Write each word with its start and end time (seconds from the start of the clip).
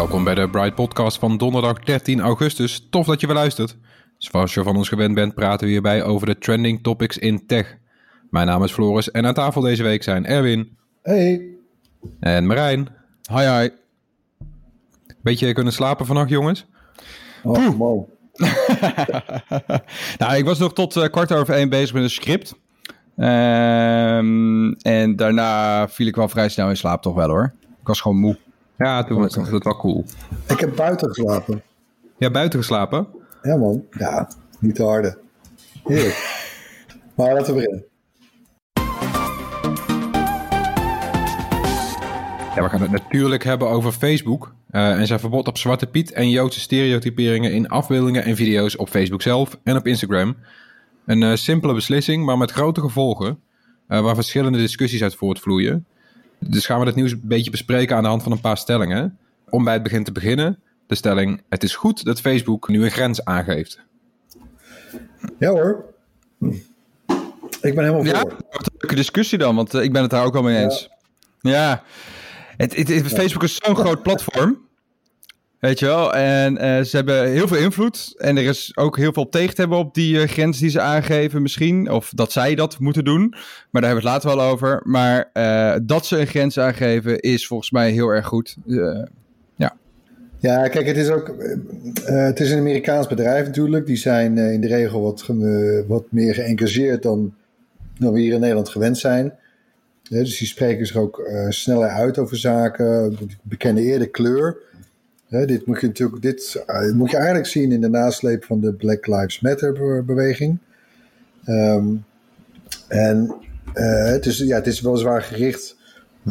Welkom 0.00 0.24
bij 0.24 0.34
de 0.34 0.48
Bright 0.50 0.74
Podcast 0.74 1.18
van 1.18 1.36
donderdag 1.36 1.78
13 1.78 2.20
augustus. 2.20 2.86
Tof 2.90 3.06
dat 3.06 3.20
je 3.20 3.26
weer 3.26 3.36
luistert. 3.36 3.76
Zoals 4.18 4.54
je 4.54 4.62
van 4.62 4.76
ons 4.76 4.88
gewend 4.88 5.14
bent, 5.14 5.34
praten 5.34 5.66
we 5.66 5.72
hierbij 5.72 6.02
over 6.02 6.26
de 6.26 6.38
trending 6.38 6.82
topics 6.82 7.18
in 7.18 7.46
tech. 7.46 7.76
Mijn 8.30 8.46
naam 8.46 8.64
is 8.64 8.72
Floris 8.72 9.10
en 9.10 9.26
aan 9.26 9.34
tafel 9.34 9.60
deze 9.60 9.82
week 9.82 10.02
zijn 10.02 10.26
Erwin. 10.26 10.76
Hey. 11.02 11.46
En 12.20 12.46
Marijn. 12.46 12.88
Hi, 13.32 13.42
hi. 13.42 13.68
Beetje 15.22 15.52
kunnen 15.52 15.72
slapen 15.72 16.06
vannacht, 16.06 16.30
jongens? 16.30 16.66
Oh, 17.42 17.68
wow. 17.68 18.08
nou, 20.18 20.36
ik 20.36 20.44
was 20.44 20.58
nog 20.58 20.72
tot 20.72 20.96
uh, 20.96 21.04
kwart 21.04 21.32
over 21.32 21.54
één 21.54 21.68
bezig 21.68 21.94
met 21.94 22.02
een 22.02 22.10
script. 22.10 22.54
Um, 23.16 24.72
en 24.74 25.16
daarna 25.16 25.88
viel 25.88 26.06
ik 26.06 26.16
wel 26.16 26.28
vrij 26.28 26.48
snel 26.48 26.68
in 26.68 26.76
slaap, 26.76 27.02
toch 27.02 27.14
wel 27.14 27.28
hoor. 27.28 27.54
Ik 27.80 27.86
was 27.86 28.00
gewoon 28.00 28.18
moe. 28.18 28.38
Ja, 28.80 29.04
toen 29.04 29.20
was 29.20 29.34
het 29.34 29.64
wel 29.64 29.76
cool. 29.76 30.04
Ik 30.48 30.60
heb 30.60 30.76
buiten 30.76 31.08
geslapen. 31.08 31.62
Ja, 32.18 32.30
buiten 32.30 32.58
geslapen? 32.58 33.06
Ja, 33.42 33.56
man. 33.56 33.84
Ja, 33.90 34.28
niet 34.58 34.74
te 34.74 34.82
harde. 34.82 35.18
Heerlijk. 35.84 36.48
maar 37.16 37.34
laten 37.34 37.54
we 37.54 37.60
beginnen. 37.60 37.84
Ja, 42.54 42.62
we 42.62 42.68
gaan 42.68 42.80
het 42.80 42.90
natuurlijk 42.90 43.44
hebben 43.44 43.68
over 43.68 43.92
Facebook 43.92 44.54
uh, 44.70 44.98
en 44.98 45.06
zijn 45.06 45.20
verbod 45.20 45.48
op 45.48 45.58
Zwarte 45.58 45.86
Piet 45.86 46.12
en 46.12 46.30
Joodse 46.30 46.60
stereotyperingen 46.60 47.52
in 47.52 47.68
afbeeldingen 47.68 48.24
en 48.24 48.36
video's 48.36 48.78
op 48.78 48.88
Facebook 48.88 49.22
zelf 49.22 49.58
en 49.62 49.76
op 49.76 49.86
Instagram. 49.86 50.36
Een 51.06 51.22
uh, 51.22 51.34
simpele 51.34 51.74
beslissing, 51.74 52.24
maar 52.24 52.38
met 52.38 52.50
grote 52.50 52.80
gevolgen, 52.80 53.38
uh, 53.88 54.00
waar 54.00 54.14
verschillende 54.14 54.58
discussies 54.58 55.02
uit 55.02 55.14
voortvloeien. 55.14 55.86
Dus 56.40 56.66
gaan 56.66 56.80
we 56.80 56.86
het 56.86 56.94
nieuws 56.94 57.12
een 57.12 57.20
beetje 57.22 57.50
bespreken 57.50 57.96
aan 57.96 58.02
de 58.02 58.08
hand 58.08 58.22
van 58.22 58.32
een 58.32 58.40
paar 58.40 58.56
stellingen. 58.56 59.18
Om 59.48 59.64
bij 59.64 59.74
het 59.74 59.82
begin 59.82 60.04
te 60.04 60.12
beginnen, 60.12 60.58
de 60.86 60.94
stelling: 60.94 61.42
Het 61.48 61.62
is 61.62 61.74
goed 61.74 62.04
dat 62.04 62.20
Facebook 62.20 62.68
nu 62.68 62.84
een 62.84 62.90
grens 62.90 63.24
aangeeft. 63.24 63.80
Ja 65.38 65.50
hoor. 65.50 65.84
Ik 67.60 67.74
ben 67.74 67.84
helemaal 67.84 68.04
ja, 68.04 68.20
voor. 68.20 68.30
Wat 68.30 68.66
een 68.66 68.76
leuke 68.78 68.94
discussie 68.94 69.38
dan, 69.38 69.56
want 69.56 69.74
ik 69.74 69.92
ben 69.92 70.02
het 70.02 70.10
daar 70.10 70.24
ook 70.24 70.36
al 70.36 70.42
mee 70.42 70.62
eens. 70.62 70.90
Ja. 71.40 71.50
ja. 71.50 71.82
Het, 72.56 72.76
het, 72.76 72.88
het, 72.88 73.06
Facebook 73.06 73.42
is 73.42 73.56
zo'n 73.56 73.76
groot 73.76 74.02
platform. 74.02 74.68
Weet 75.60 75.78
je 75.78 75.86
wel? 75.86 76.14
En 76.14 76.54
uh, 76.54 76.80
ze 76.80 76.96
hebben 76.96 77.30
heel 77.30 77.48
veel 77.48 77.56
invloed. 77.56 78.14
En 78.16 78.36
er 78.36 78.44
is 78.44 78.72
ook 78.76 78.96
heel 78.96 79.12
veel 79.12 79.28
tegen 79.28 79.54
te 79.54 79.60
hebben 79.60 79.78
op 79.78 79.94
die 79.94 80.14
uh, 80.14 80.28
grens 80.28 80.58
die 80.58 80.70
ze 80.70 80.80
aangeven, 80.80 81.42
misschien. 81.42 81.90
Of 81.90 82.12
dat 82.14 82.32
zij 82.32 82.54
dat 82.54 82.78
moeten 82.78 83.04
doen. 83.04 83.28
Maar 83.70 83.82
daar 83.82 83.90
hebben 83.90 84.02
we 84.02 84.10
het 84.10 84.24
later 84.24 84.38
wel 84.38 84.50
over. 84.50 84.80
Maar 84.84 85.30
uh, 85.34 85.76
dat 85.82 86.06
ze 86.06 86.18
een 86.18 86.26
grens 86.26 86.58
aangeven 86.58 87.20
is 87.20 87.46
volgens 87.46 87.70
mij 87.70 87.90
heel 87.90 88.08
erg 88.08 88.26
goed. 88.26 88.56
ja. 88.64 89.76
Ja, 90.38 90.68
kijk, 90.68 90.86
het 90.86 90.96
is 90.96 91.08
ook. 91.08 91.34
het 92.04 92.40
is 92.40 92.50
een 92.50 92.58
Amerikaans 92.58 93.06
bedrijf 93.06 93.46
natuurlijk. 93.46 93.86
Die 93.86 93.96
zijn 93.96 94.38
in 94.38 94.60
de 94.60 94.66
regel 94.66 95.00
wat, 95.00 95.26
wat 95.86 96.04
meer 96.10 96.34
geëngageerd 96.34 97.02
dan, 97.02 97.34
dan 97.98 98.12
we 98.12 98.20
hier 98.20 98.32
in 98.32 98.40
Nederland 98.40 98.68
gewend 98.68 98.98
zijn. 98.98 99.32
dus 100.02 100.38
die 100.38 100.48
spreken 100.48 100.86
zich 100.86 100.96
ook 100.96 101.30
sneller 101.48 101.88
uit 101.88 102.18
over 102.18 102.36
zaken. 102.36 103.18
Bekennen 103.42 103.82
eerder 103.82 104.08
kleur. 104.08 104.56
Hè, 105.30 105.46
dit 105.46 105.66
moet 105.66 105.80
je 105.80 105.86
natuurlijk 105.86 106.22
dit, 106.22 106.64
uh, 106.66 106.92
moet 106.92 107.10
je 107.10 107.16
eigenlijk 107.16 107.46
zien 107.46 107.72
in 107.72 107.80
de 107.80 107.88
nasleep 107.88 108.44
van 108.44 108.60
de 108.60 108.72
Black 108.72 109.06
Lives 109.06 109.40
Matter 109.40 110.04
beweging. 110.04 110.58
Um, 111.46 112.04
en 112.88 113.34
uh, 113.74 114.04
het, 114.04 114.26
is, 114.26 114.38
ja, 114.38 114.56
het 114.56 114.66
is 114.66 114.80
weliswaar 114.80 115.22
gericht 115.22 115.76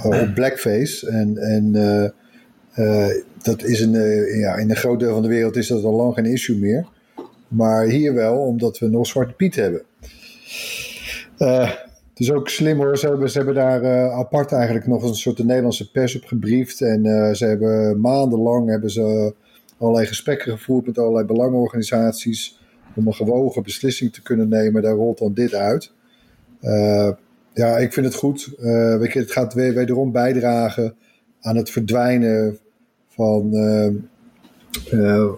op 0.04 0.32
blackface. 0.34 1.10
En, 1.10 1.38
en 1.38 1.72
dat 3.42 3.64
is 3.64 3.80
een, 3.80 3.92
ja, 4.40 4.56
in 4.56 4.70
een 4.70 4.76
groot 4.76 5.00
deel 5.00 5.14
van 5.14 5.22
de 5.22 5.28
wereld 5.28 5.56
is 5.56 5.68
dat 5.68 5.84
al 5.84 5.96
lang 5.96 6.14
geen 6.14 6.26
issue 6.26 6.58
meer. 6.58 6.88
Maar 7.48 7.86
hier 7.86 8.14
wel, 8.14 8.38
omdat 8.38 8.80
we 8.80 8.88
nog 8.88 9.08
Zwarte 9.08 9.34
Piet 9.34 9.56
hebben. 9.56 9.82
Het 12.20 12.28
is 12.28 12.34
ook 12.34 12.50
slim 12.50 12.78
hoor. 12.78 12.98
Ze 12.98 13.38
hebben, 13.38 13.54
daar 13.54 13.84
uh, 13.84 14.18
apart 14.18 14.52
eigenlijk 14.52 14.88
nog 14.88 15.04
een 15.04 15.16
soort 15.16 15.38
de 15.38 15.46
Nederlandse 15.46 15.92
pers 15.92 16.16
op 16.16 16.26
gebriefd. 16.26 16.82
En 16.82 17.06
uh, 17.06 17.34
ze 17.34 17.46
hebben 17.46 18.00
maandenlang 18.00 18.70
hebben 18.70 18.90
ze 18.90 19.34
allerlei 19.78 20.06
gesprekken 20.06 20.52
gevoerd 20.52 20.86
met 20.86 20.98
allerlei 20.98 21.26
belangenorganisaties. 21.26 22.60
Om 22.96 23.08
een 23.08 23.14
gewogen 23.14 23.64
beslissing 23.64 24.14
te 24.14 24.22
kunnen 24.22 24.50
nemen. 24.50 24.82
Daar 24.82 24.94
rolt 24.94 25.18
dan 25.18 25.34
dit 25.34 25.54
uit. 25.54 25.92
Uh, 26.62 27.10
ja, 27.54 27.78
ik 27.78 27.94
vind 27.94 28.06
het 28.06 28.16
goed. 28.16 28.54
weet 29.00 29.14
je, 29.14 29.20
het 29.20 29.32
gaat 29.32 29.54
weer, 29.54 29.74
wederom 29.74 30.12
bijdragen 30.12 30.96
aan 31.42 31.56
het 31.56 31.70
verdwijnen 31.70 32.58
van, 33.08 33.54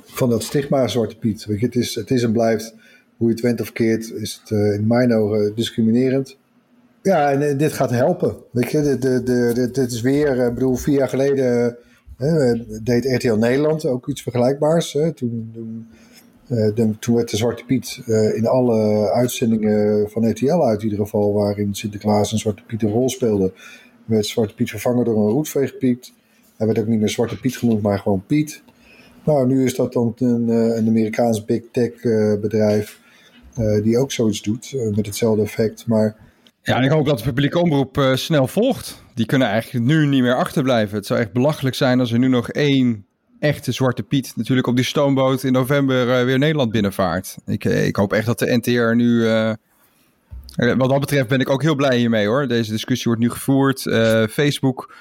van 0.06 0.30
dat 0.30 0.44
stigma 0.44 0.88
Zwarte 0.88 1.18
Piet. 1.18 1.46
Weet 1.46 1.60
je, 1.60 1.66
het, 1.66 1.76
is, 1.76 1.96
het 1.96 2.12
is 2.12 2.24
en 2.24 2.32
blijft, 2.32 2.76
hoe 3.18 3.28
je 3.28 3.34
het 3.34 3.44
went 3.44 3.62
of 3.62 3.72
keert, 3.72 4.12
is 4.14 4.42
het 4.42 4.76
in 4.80 4.88
mijn 4.88 5.14
ogen 5.14 5.56
discriminerend. 5.56 6.40
Ja, 7.04 7.32
en 7.32 7.58
dit 7.58 7.74
gaat 7.74 7.90
helpen. 7.90 8.36
Weet 8.52 8.72
je, 8.72 8.98
dit, 8.98 9.76
dit, 9.76 9.92
is 9.92 10.02
weer, 10.02 10.46
ik 10.48 10.54
bedoel, 10.54 10.76
vier 10.76 10.98
jaar 10.98 11.10
geleden 11.10 11.78
uh, 12.18 12.60
deed 12.84 13.06
RTL 13.06 13.34
Nederland 13.34 13.86
ook 13.86 14.08
iets 14.08 14.22
vergelijkbaars. 14.22 14.94
Hè. 14.94 15.12
Toen, 15.14 15.52
toen, 17.00 17.16
werd 17.16 17.30
de 17.30 17.38
Zwarte 17.38 17.66
Piet 17.66 18.02
in 18.36 18.48
alle 18.48 19.10
uitzendingen 19.12 20.10
van 20.10 20.30
RTL 20.30 20.64
uit, 20.64 20.84
ieder 20.84 20.98
geval, 20.98 21.34
waarin 21.34 21.76
Sinterklaas 21.76 22.32
en 22.32 22.38
Zwarte 22.38 22.64
Piet 22.64 22.84
een 22.84 22.92
rol 22.92 23.10
speelde, 23.10 23.54
werd 24.06 24.26
Zwarte 24.26 24.54
Piet 24.54 24.70
vervangen 24.70 25.06
door 25.06 25.18
een 25.18 25.34
roetveegpiet. 25.34 26.14
Hij 26.58 26.68
werd 26.68 26.80
ook 26.80 26.88
niet 26.88 27.00
meer 27.00 27.10
Zwarte 27.10 27.40
Piet 27.40 27.58
genoemd, 27.58 27.82
maar 27.82 28.00
gewoon 28.00 28.24
Piet. 28.28 28.64
Nou, 29.26 29.48
nu 29.48 29.64
is 29.64 29.76
dat 29.76 29.94
dan 29.94 30.14
een, 30.18 30.48
een 30.50 30.88
Amerikaans 30.88 31.46
big 31.46 31.62
tech 31.72 31.92
bedrijf 32.42 33.00
die 33.84 33.98
ook 33.98 34.12
zoiets 34.12 34.42
doet, 34.42 34.76
met 34.96 35.06
hetzelfde 35.06 35.42
effect. 35.42 35.88
Maar 35.88 36.16
ja, 36.64 36.76
en 36.76 36.84
ik 36.84 36.92
hoop 36.92 37.06
dat 37.06 37.18
de 37.18 37.24
publieke 37.24 37.60
omroep 37.60 37.98
uh, 37.98 38.16
snel 38.16 38.48
volgt. 38.48 39.04
Die 39.14 39.26
kunnen 39.26 39.48
eigenlijk 39.48 39.86
nu 39.86 40.06
niet 40.06 40.22
meer 40.22 40.36
achterblijven. 40.36 40.98
Het 40.98 41.06
zou 41.06 41.20
echt 41.20 41.32
belachelijk 41.32 41.76
zijn 41.76 42.00
als 42.00 42.12
er 42.12 42.20
nu 42.20 42.28
nog 42.28 42.50
één 42.50 43.06
echte 43.40 43.72
Zwarte 43.72 44.04
Piet 44.04 44.34
natuurlijk 44.36 44.68
op 44.68 44.76
die 44.76 44.86
stoomboot 44.86 45.44
in 45.44 45.52
november 45.52 46.20
uh, 46.20 46.26
weer 46.26 46.38
Nederland 46.38 46.72
binnenvaart. 46.72 47.38
Ik, 47.46 47.66
uh, 47.66 47.86
ik 47.86 47.96
hoop 47.96 48.14
echt 48.14 48.26
dat 48.26 48.40
de 48.40 48.58
NTR 48.58 48.96
nu... 48.96 49.24
wat 50.56 50.90
dat 50.90 51.00
betreft 51.00 51.28
ben 51.28 51.40
ik 51.40 51.50
ook 51.50 51.62
heel 51.62 51.76
blij 51.76 51.98
hiermee 51.98 52.28
hoor. 52.28 52.48
Deze 52.48 52.72
discussie 52.72 53.06
wordt 53.06 53.22
nu 53.22 53.30
gevoerd. 53.30 53.82
Facebook 54.32 54.96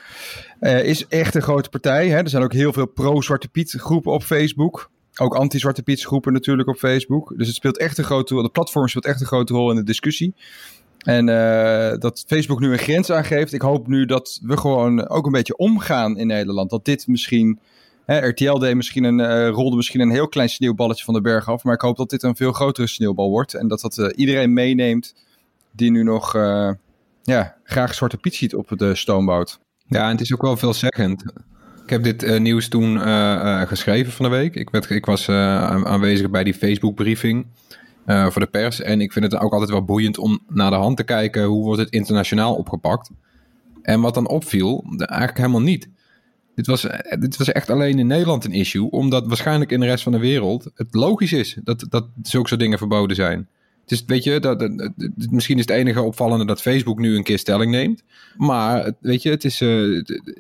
is 0.61 1.07
echt 1.07 1.35
een 1.35 1.43
grote 1.43 1.69
partij. 1.69 2.09
Hè? 2.09 2.17
Er 2.17 2.29
zijn 2.29 2.43
ook 2.43 2.53
heel 2.53 2.73
veel 2.73 2.87
pro-Zwarte 2.87 3.49
Piet 3.49 3.71
groepen 3.71 4.13
op 4.13 4.23
Facebook. 4.23 4.91
Ook 5.17 5.35
anti-Zwarte 5.35 5.83
Piet 5.83 6.03
groepen 6.05 6.33
natuurlijk 6.33 6.69
op 6.69 6.77
Facebook. 6.77 7.35
Dus 7.37 7.47
het 7.47 7.57
speelt 7.57 7.79
echt 7.79 7.99
een 7.99 8.05
grote 8.05 8.35
rol. 8.35 8.43
De 8.43 8.49
platform 8.49 8.89
speelt 8.89 9.07
echt 9.07 9.21
een 9.21 9.27
grote 9.27 9.53
rol 9.53 9.71
in 9.71 9.77
de 9.77 9.83
discussie. 9.83 10.35
En 11.01 11.29
uh, 11.29 11.99
dat 11.99 12.25
Facebook 12.27 12.61
nu 12.61 12.73
een 12.73 12.79
grens 12.79 13.11
aangeeft. 13.11 13.53
Ik 13.53 13.61
hoop 13.61 13.87
nu 13.87 14.05
dat 14.05 14.41
we 14.43 14.57
gewoon 14.57 15.09
ook 15.09 15.27
een 15.27 15.33
beetje 15.33 15.57
omgaan 15.57 16.19
in 16.19 16.27
Nederland. 16.27 16.71
Dat 16.71 16.85
dit 16.85 17.07
misschien. 17.07 17.59
Hè, 18.05 18.27
RTL 18.27 18.59
deed 18.59 18.75
misschien 18.75 19.05
een, 19.05 19.19
uh, 19.19 19.49
rolde 19.49 19.77
misschien 19.77 20.01
een 20.01 20.11
heel 20.11 20.29
klein 20.29 20.49
sneeuwballetje 20.49 21.05
van 21.05 21.15
de 21.15 21.21
berg 21.21 21.49
af. 21.49 21.65
Maar 21.65 21.75
ik 21.75 21.81
hoop 21.81 21.97
dat 21.97 22.11
dit 22.11 22.23
een 22.23 22.37
veel 22.37 22.53
grotere 22.53 22.87
sneeuwbal 22.87 23.31
wordt. 23.31 23.55
En 23.55 23.69
dat 23.69 23.81
dat 23.81 23.99
uh, 23.99 24.07
iedereen 24.15 24.53
meeneemt 24.53 25.15
die 25.73 25.91
nu 25.91 26.03
nog 26.03 26.33
ja, 27.23 27.57
graag 27.65 27.95
Zwarte 27.95 28.17
Piet 28.17 28.35
ziet 28.35 28.55
op 28.55 28.73
de 28.77 28.95
stoomboot. 28.95 29.59
Ja, 29.87 30.05
en 30.05 30.11
het 30.11 30.21
is 30.21 30.35
ook 30.35 30.43
wel 30.43 30.57
veelzeggend. 30.57 31.25
Ik 31.83 31.91
heb 31.91 32.03
dit 32.03 32.39
nieuws 32.39 32.69
toen 32.69 32.99
geschreven 33.67 34.13
van 34.13 34.25
de 34.25 34.37
week. 34.37 34.55
Ik, 34.55 34.71
werd, 34.71 34.91
ik 34.91 35.07
was 35.07 35.29
aanwezig 35.29 36.31
bij 36.31 36.45
die 36.45 36.55
Facebook-briefing. 36.55 37.47
Uh, 38.07 38.31
voor 38.31 38.41
de 38.41 38.47
pers. 38.49 38.81
En 38.81 39.01
ik 39.01 39.13
vind 39.13 39.25
het 39.25 39.41
ook 39.41 39.53
altijd 39.53 39.71
wel 39.71 39.85
boeiend 39.85 40.19
om 40.19 40.41
naar 40.49 40.71
de 40.71 40.77
hand 40.77 40.97
te 40.97 41.03
kijken 41.05 41.45
hoe 41.45 41.65
wordt 41.65 41.81
het 41.81 41.91
internationaal 41.91 42.55
opgepakt. 42.55 43.11
En 43.83 44.01
wat 44.01 44.15
dan 44.15 44.29
opviel, 44.29 44.85
eigenlijk 44.97 45.39
helemaal 45.39 45.61
niet. 45.61 45.89
Dit 46.55 46.67
was, 46.67 46.87
dit 47.19 47.37
was 47.37 47.53
echt 47.53 47.71
alleen 47.71 47.99
in 47.99 48.07
Nederland 48.07 48.45
een 48.45 48.53
issue, 48.53 48.91
omdat 48.91 49.27
waarschijnlijk 49.27 49.71
in 49.71 49.81
de 49.81 49.87
rest 49.87 50.03
van 50.03 50.13
de 50.13 50.19
wereld 50.19 50.71
het 50.75 50.95
logisch 50.95 51.33
is 51.33 51.59
dat, 51.65 51.87
dat 51.89 52.07
zulke 52.23 52.49
soort 52.49 52.61
dingen 52.61 52.79
verboden 52.79 53.17
zijn. 53.17 53.49
Is, 53.87 54.05
weet 54.07 54.25
je, 54.25 54.41
dat- 54.41 54.71
misschien 55.31 55.59
is 55.59 55.67
het 55.67 55.77
enige 55.77 56.03
opvallende 56.03 56.45
dat 56.47 56.61
Facebook 56.61 56.99
nu 56.99 57.17
een 57.17 57.23
keer 57.23 57.39
stelling 57.39 57.71
neemt. 57.71 58.03
Maar 58.37 58.93
weet 59.01 59.23
je, 59.23 59.31
het 59.31 59.45
is, 59.45 59.61
eh, 59.61 59.83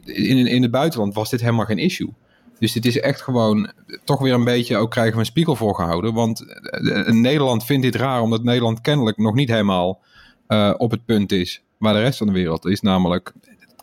in, 0.05 0.47
in 0.47 0.63
het 0.63 0.71
buitenland 0.71 1.15
was 1.15 1.31
dit 1.31 1.41
helemaal 1.41 1.65
geen 1.65 1.79
issue. 1.79 2.13
Dus 2.61 2.73
dit 2.73 2.87
is 2.87 3.01
echt 3.01 3.21
gewoon 3.21 3.71
toch 4.05 4.21
weer 4.21 4.35
een 4.35 4.45
beetje, 4.45 4.77
ook 4.77 4.91
krijgen 4.91 5.12
we 5.12 5.19
een 5.19 5.27
spiegel 5.27 5.57
voorgehouden. 5.57 6.15
Want 6.15 6.41
eh, 6.41 6.99
eh, 6.99 7.15
Nederland 7.15 7.65
vindt 7.65 7.83
dit 7.83 7.95
raar, 7.95 8.21
omdat 8.21 8.43
Nederland 8.43 8.81
kennelijk 8.81 9.17
nog 9.17 9.35
niet 9.35 9.49
helemaal 9.49 10.01
eh, 10.47 10.75
op 10.77 10.91
het 10.91 11.05
punt 11.05 11.33
is 11.33 11.62
waar 11.79 11.95
de 11.95 12.01
rest 12.01 12.19
van 12.19 12.27
de 12.27 12.33
wereld 12.33 12.67
is. 12.67 12.81
Namelijk, 12.81 13.33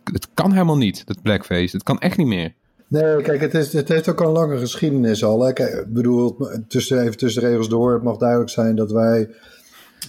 het 0.03 0.27
kan 0.33 0.51
helemaal 0.51 0.77
niet, 0.77 1.07
dat 1.07 1.21
blackface. 1.21 1.75
Het 1.75 1.83
kan 1.83 1.99
echt 1.99 2.17
niet 2.17 2.27
meer. 2.27 2.53
Nee, 2.87 3.21
kijk, 3.21 3.41
het, 3.41 3.53
is, 3.53 3.73
het 3.73 3.87
heeft 3.87 4.09
ook 4.09 4.19
een 4.19 4.27
lange 4.27 4.57
geschiedenis 4.57 5.23
al. 5.23 5.41
Hè. 5.41 5.49
Ik 5.49 5.85
bedoel, 5.87 6.47
tussen, 6.67 7.01
even 7.01 7.17
tussen 7.17 7.41
de 7.41 7.47
regels 7.47 7.69
door, 7.69 7.93
het 7.93 8.03
mag 8.03 8.17
duidelijk 8.17 8.49
zijn 8.49 8.75
dat 8.75 8.91
wij, 8.91 9.29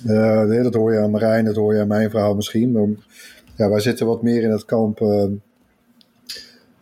nee, 0.02 0.62
dat 0.62 0.74
hoor 0.74 0.92
je 0.92 0.98
aan 0.98 1.10
Marijn, 1.10 1.44
dat 1.44 1.56
hoor 1.56 1.74
je 1.74 1.80
aan 1.80 1.88
mijn 1.88 2.10
verhaal 2.10 2.34
misschien, 2.34 2.72
maar 2.72 2.88
ja, 3.56 3.68
wij 3.68 3.80
zitten 3.80 4.06
wat 4.06 4.22
meer 4.22 4.42
in 4.42 4.50
het 4.50 4.64
kamp. 4.64 5.00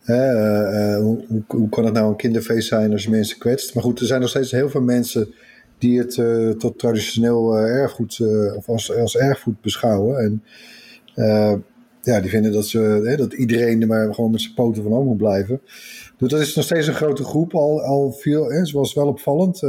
Eh, 0.07 0.95
eh, 0.95 1.03
hoe, 1.47 1.69
kan 1.69 1.85
het 1.85 1.93
nou 1.93 2.09
een 2.09 2.15
kinderfeest 2.15 2.67
zijn 2.67 2.91
als 2.91 3.03
je 3.03 3.09
mensen 3.09 3.37
kwetst? 3.37 3.73
Maar 3.73 3.83
goed, 3.83 3.99
er 3.99 4.05
zijn 4.05 4.21
nog 4.21 4.29
steeds 4.29 4.51
heel 4.51 4.69
veel 4.69 4.81
mensen 4.81 5.33
die 5.77 5.99
het 5.99 6.17
eh, 6.17 6.49
tot 6.49 6.79
traditioneel 6.79 7.57
erfgoed 7.57 8.21
of 8.55 8.69
als, 8.69 8.95
als 8.95 9.17
erfgoed 9.17 9.61
beschouwen. 9.61 10.17
En 10.17 10.43
ja, 12.01 12.19
die 12.19 12.29
vinden 12.29 12.51
dat, 12.51 12.67
ze, 12.67 13.13
dat 13.17 13.33
iedereen 13.33 13.81
er 13.81 13.87
maar 13.87 14.13
gewoon 14.13 14.31
met 14.31 14.41
zijn 14.41 14.53
poten 14.53 14.83
van 14.83 15.05
moet 15.05 15.17
blijven. 15.17 15.61
Dus 16.17 16.29
dat 16.29 16.39
is 16.39 16.55
nog 16.55 16.65
steeds 16.65 16.87
een 16.87 16.93
grote 16.93 17.23
groep. 17.23 17.55
Al, 17.55 17.81
al 17.81 18.11
veel, 18.11 18.49
hè, 18.49 18.65
zoals 18.65 18.93
wel 18.93 19.07
opvallend. 19.07 19.61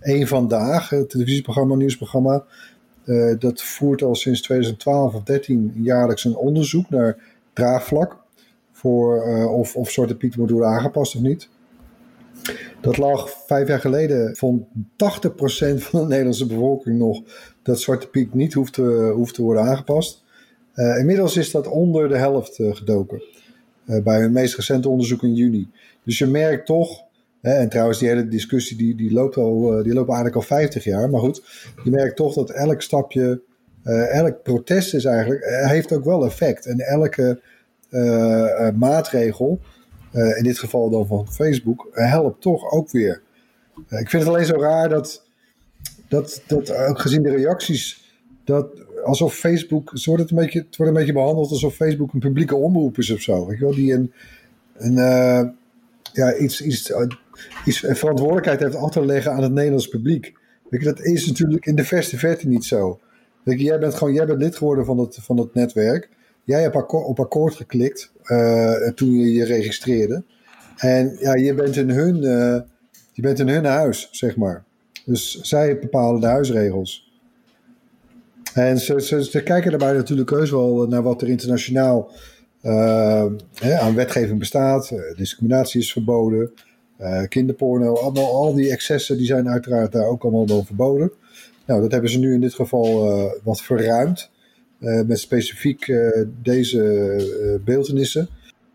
Eén 0.00 0.26
vandaag, 0.26 0.88
het 0.88 1.10
televisieprogramma, 1.10 1.74
nieuwsprogramma. 1.74 2.44
dat 3.38 3.62
voert 3.62 4.02
al 4.02 4.14
sinds 4.14 4.42
2012 4.42 5.14
of 5.14 5.22
13 5.22 5.72
jaarlijks 5.74 6.24
een 6.24 6.36
onderzoek 6.36 6.90
naar 6.90 7.16
draagvlak. 7.52 8.26
Voor 8.78 9.22
eh, 9.22 9.52
of, 9.52 9.76
of 9.76 9.90
Zwarte 9.90 10.16
Piet 10.16 10.36
moet 10.36 10.50
worden 10.50 10.68
aangepast 10.68 11.14
of 11.14 11.20
niet. 11.20 11.48
Dat 12.80 12.96
lag 12.96 13.30
vijf 13.46 13.68
jaar 13.68 13.80
geleden, 13.80 14.36
vond 14.36 14.64
80% 14.64 14.66
van 15.76 16.00
de 16.00 16.06
Nederlandse 16.06 16.46
bevolking 16.46 16.98
nog 16.98 17.22
dat 17.62 17.80
Zwarte 17.80 18.08
Piet 18.08 18.34
niet 18.34 18.54
hoeft 18.54 18.72
te, 18.72 19.12
hoeft 19.14 19.34
te 19.34 19.42
worden 19.42 19.62
aangepast. 19.62 20.24
Eh, 20.72 20.98
inmiddels 20.98 21.36
is 21.36 21.50
dat 21.50 21.66
onder 21.66 22.08
de 22.08 22.16
helft 22.16 22.58
eh, 22.58 22.74
gedoken. 22.74 23.22
Bij 24.04 24.20
hun 24.20 24.32
meest 24.32 24.56
recente 24.56 24.88
onderzoek 24.88 25.22
in 25.22 25.34
juni. 25.34 25.70
Dus 26.04 26.18
je 26.18 26.26
merkt 26.26 26.66
toch, 26.66 27.02
hè, 27.40 27.52
en 27.52 27.68
trouwens 27.68 27.98
die 27.98 28.08
hele 28.08 28.28
discussie 28.28 28.76
die, 28.76 28.94
die, 28.94 29.12
loopt 29.12 29.36
al, 29.36 29.82
die 29.82 29.92
loopt 29.92 30.08
eigenlijk 30.08 30.36
al 30.36 30.42
50 30.42 30.84
jaar. 30.84 31.10
Maar 31.10 31.20
goed, 31.20 31.42
je 31.84 31.90
merkt 31.90 32.16
toch 32.16 32.34
dat 32.34 32.50
elk 32.50 32.82
stapje, 32.82 33.42
elk 34.10 34.42
protest 34.42 34.94
is 34.94 35.04
eigenlijk, 35.04 35.44
heeft 35.44 35.92
ook 35.92 36.04
wel 36.04 36.24
effect. 36.24 36.66
En 36.66 36.78
elke 36.78 37.40
maatregel, 38.78 39.60
eh, 40.12 40.36
in 40.36 40.42
dit 40.42 40.58
geval 40.58 40.90
dan 40.90 41.06
van 41.06 41.32
Facebook, 41.32 41.88
eh, 41.92 42.10
helpt 42.10 42.40
toch 42.40 42.70
ook 42.70 42.90
weer. 42.90 43.22
Eh, 43.88 44.00
ik 44.00 44.10
vind 44.10 44.22
het 44.22 44.32
alleen 44.32 44.46
zo 44.46 44.60
raar 44.60 44.88
dat, 44.88 45.26
dat, 46.08 46.42
dat 46.46 46.74
ook 46.76 46.98
gezien 46.98 47.22
de 47.22 47.36
reacties, 47.36 48.12
dat 48.44 48.66
alsof 49.04 49.34
Facebook, 49.34 49.90
het 49.90 50.04
wordt, 50.04 50.30
een 50.30 50.36
beetje, 50.36 50.66
wordt 50.76 50.92
een 50.92 50.98
beetje 50.98 51.12
behandeld 51.12 51.50
alsof 51.50 51.74
Facebook 51.74 52.12
een 52.12 52.20
publieke 52.20 52.56
omroep 52.56 52.98
is 52.98 53.10
of 53.10 53.20
zo. 53.20 53.46
Weet 53.46 53.58
je 53.58 53.64
wel, 53.64 53.74
die 53.74 53.92
een, 53.92 54.12
een 54.76 54.98
eh, 54.98 55.48
ja, 56.12 56.36
iets, 56.36 56.60
iets, 56.62 56.90
eh, 56.90 57.06
iets 57.64 57.78
verantwoordelijkheid 57.78 58.60
heeft 58.60 58.74
af 58.74 58.90
te 58.90 59.04
leggen 59.04 59.32
aan 59.32 59.42
het 59.42 59.52
Nederlands 59.52 59.88
publiek. 59.88 60.32
Dat 60.70 61.00
is 61.00 61.26
natuurlijk 61.26 61.66
in 61.66 61.74
de 61.74 61.84
verste 61.84 62.18
verte 62.18 62.48
niet 62.48 62.64
zo. 62.64 63.00
Jij 63.44 63.78
bent 63.78 63.94
gewoon 63.94 64.14
jij 64.14 64.26
bent 64.26 64.40
lid 64.40 64.56
geworden 64.56 64.84
van 64.84 64.98
het, 64.98 65.18
van 65.20 65.36
het 65.36 65.54
netwerk. 65.54 66.08
Jij 66.48 66.62
hebt 66.62 66.92
op 66.92 67.20
akkoord 67.20 67.54
geklikt 67.54 68.12
eh, 68.22 68.88
toen 68.94 69.12
je 69.18 69.32
je 69.32 69.44
registreerde. 69.44 70.22
En 70.76 71.16
ja, 71.20 71.34
je 71.34 71.54
bent 71.54 71.76
in 71.76 71.90
hun, 71.90 72.24
eh, 72.24 72.60
je 73.12 73.22
bent 73.22 73.38
in 73.38 73.48
hun 73.48 73.64
huis, 73.64 74.08
zeg 74.10 74.36
maar. 74.36 74.64
Dus 75.04 75.40
zij 75.40 75.78
bepalen 75.78 76.20
de 76.20 76.26
huisregels. 76.26 77.12
En 78.54 78.78
ze, 78.78 79.24
ze, 79.30 79.42
kijken 79.42 79.70
daarbij 79.70 79.92
natuurlijk 79.92 80.30
heus 80.30 80.50
wel 80.50 80.86
naar 80.86 81.02
wat 81.02 81.22
er 81.22 81.28
internationaal 81.28 82.10
eh, 82.60 83.26
hè, 83.54 83.78
aan 83.78 83.94
wetgeving 83.94 84.38
bestaat. 84.38 84.92
Discriminatie 85.16 85.80
is 85.80 85.92
verboden. 85.92 86.52
kinderporno, 87.28 87.94
allemaal, 87.94 88.34
al 88.34 88.54
die 88.54 88.70
excessen 88.70 89.16
die 89.16 89.26
zijn 89.26 89.48
uiteraard 89.48 89.92
daar 89.92 90.06
ook 90.06 90.22
allemaal 90.22 90.46
wel 90.46 90.64
verboden. 90.64 91.12
Nou, 91.64 91.80
dat 91.80 91.92
hebben 91.92 92.10
ze 92.10 92.18
nu 92.18 92.34
in 92.34 92.40
dit 92.40 92.54
geval 92.54 93.12
wat 93.42 93.62
verruimd. 93.62 94.30
Eh, 94.80 95.00
met 95.06 95.18
specifiek 95.18 95.88
eh, 95.88 96.22
deze 96.42 96.82
eh 96.82 97.64
beeldenissen. 97.64 98.28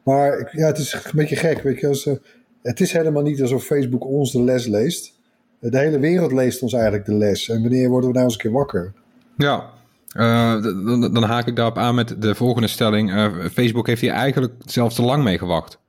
Maar 0.04 0.40
ik- 0.40 0.52
ja, 0.52 0.66
het 0.68 0.78
is 0.78 0.94
een 0.94 1.02
beetje 1.16 1.36
gek. 1.36 1.62
Weet 1.62 1.80
je, 1.80 1.88
als, 1.88 2.06
eh, 2.06 2.14
het 2.62 2.80
is 2.80 2.92
helemaal 2.92 3.24
niet 3.24 3.42
alsof 3.42 3.64
Facebook 3.64 4.06
ons 4.06 4.32
de 4.32 4.44
les 4.44 4.66
leest. 4.68 5.14
De 5.60 5.78
hele 5.78 6.00
wereld 6.00 6.32
leest 6.32 6.62
ons 6.62 6.74
eigenlijk 6.74 7.06
de 7.06 7.14
les. 7.14 7.50
En 7.50 7.62
wanneer 7.62 7.90
worden 7.90 8.08
we 8.10 8.14
nou 8.16 8.26
eens 8.26 8.34
een 8.36 8.42
keer 8.42 8.52
wakker? 8.52 8.94
Ja, 9.38 9.70
eh, 10.08 10.62
dan, 10.62 11.14
dan 11.14 11.24
haak 11.24 11.48
ik 11.48 11.56
daarop 11.56 11.78
aan 11.78 11.96
met 11.96 12.16
de 12.22 12.36
volgende 12.36 12.68
stelling. 12.68 13.12
Eh, 13.12 13.46
Facebook 13.54 13.88
heeft 13.88 14.02
hier 14.02 14.12
eigenlijk 14.12 14.54
zelfs 14.66 14.96
te 14.96 15.02
lang 15.02 15.24
mee 15.24 15.38
gewacht. 15.38 15.80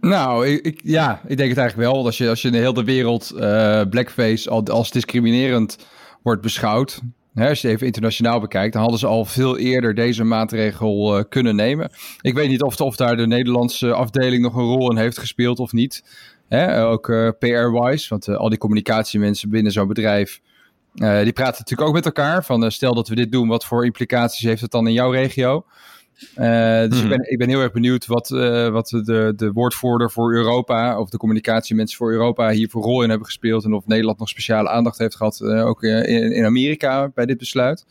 Nou, 0.00 0.46
ik, 0.46 0.64
ik- 0.64 0.80
ja, 0.82 1.20
ik 1.26 1.36
denk 1.36 1.48
het 1.48 1.58
eigenlijk 1.58 1.90
wel. 1.92 2.04
Als 2.04 2.18
je, 2.18 2.28
als 2.28 2.42
je 2.42 2.46
in 2.48 2.52
de 2.54 2.58
hele 2.60 2.84
wereld 2.84 3.30
eh, 3.30 3.82
blackface 3.90 4.50
al, 4.50 4.66
als 4.66 4.90
discriminerend 4.90 5.78
wordt 6.22 6.42
beschouwd, 6.42 7.00
hè, 7.34 7.48
als 7.48 7.60
je 7.60 7.66
het 7.66 7.76
even 7.76 7.86
internationaal 7.86 8.40
bekijkt, 8.40 8.72
dan 8.72 8.82
hadden 8.82 9.00
ze 9.00 9.06
al 9.06 9.24
veel 9.24 9.58
eerder 9.58 9.94
deze 9.94 10.24
maatregel 10.24 11.18
eh, 11.18 11.24
kunnen 11.28 11.56
nemen. 11.56 11.90
Ik 12.20 12.34
weet 12.34 12.48
niet 12.48 12.62
of, 12.62 12.80
of 12.80 12.96
daar 12.96 13.16
de 13.16 13.26
Nederlandse 13.26 13.92
afdeling 13.92 14.42
nog 14.42 14.54
een 14.54 14.64
rol 14.64 14.90
in 14.90 14.96
heeft 14.96 15.18
gespeeld 15.18 15.58
of 15.58 15.72
niet. 15.72 16.04
Hè, 16.48 16.84
ook 16.84 17.08
eh, 17.08 17.28
PR-wise, 17.38 18.08
want 18.08 18.28
eh, 18.28 18.36
al 18.36 18.48
die 18.48 18.58
communicatiemensen 18.58 19.50
binnen 19.50 19.72
zo'n 19.72 19.88
bedrijf, 19.88 20.40
die 20.94 21.32
praten 21.32 21.58
natuurlijk 21.58 21.88
ook 21.88 21.94
met 21.94 22.04
elkaar. 22.04 22.44
Van 22.44 22.70
stel 22.70 22.94
dat 22.94 23.08
we 23.08 23.14
dit 23.14 23.32
doen, 23.32 23.48
wat 23.48 23.64
voor 23.64 23.84
implicaties 23.84 24.44
heeft 24.44 24.60
het 24.60 24.70
dan 24.70 24.86
in 24.86 24.92
jouw 24.92 25.10
regio? 25.10 25.64
Eh, 26.34 26.78
dus 26.88 26.98
ik, 26.98 27.04
Mhm. 27.04 27.08
ben, 27.08 27.30
ik 27.30 27.38
ben 27.38 27.48
heel 27.48 27.60
erg 27.60 27.72
benieuwd 27.72 28.06
wat, 28.06 28.30
eh, 28.30 28.68
wat 28.68 28.88
de, 28.88 29.32
de 29.36 29.52
woordvoerder 29.52 30.10
voor 30.10 30.34
Europa, 30.34 30.98
of 31.00 31.08
de 31.10 31.16
communicatiemensen 31.16 31.96
voor 31.96 32.12
Europa 32.12 32.50
hier 32.50 32.68
voor 32.70 32.82
rol 32.82 33.02
in 33.02 33.08
hebben 33.08 33.26
gespeeld. 33.26 33.64
En 33.64 33.72
of 33.72 33.86
Nederland 33.86 34.18
nog 34.18 34.28
speciale 34.28 34.68
aandacht 34.68 34.98
heeft 34.98 35.16
gehad, 35.16 35.40
eh, 35.40 35.66
ook 35.66 35.82
in, 35.82 36.32
in 36.32 36.44
Amerika 36.44 37.10
bij 37.14 37.26
dit 37.26 37.38
besluit. 37.38 37.84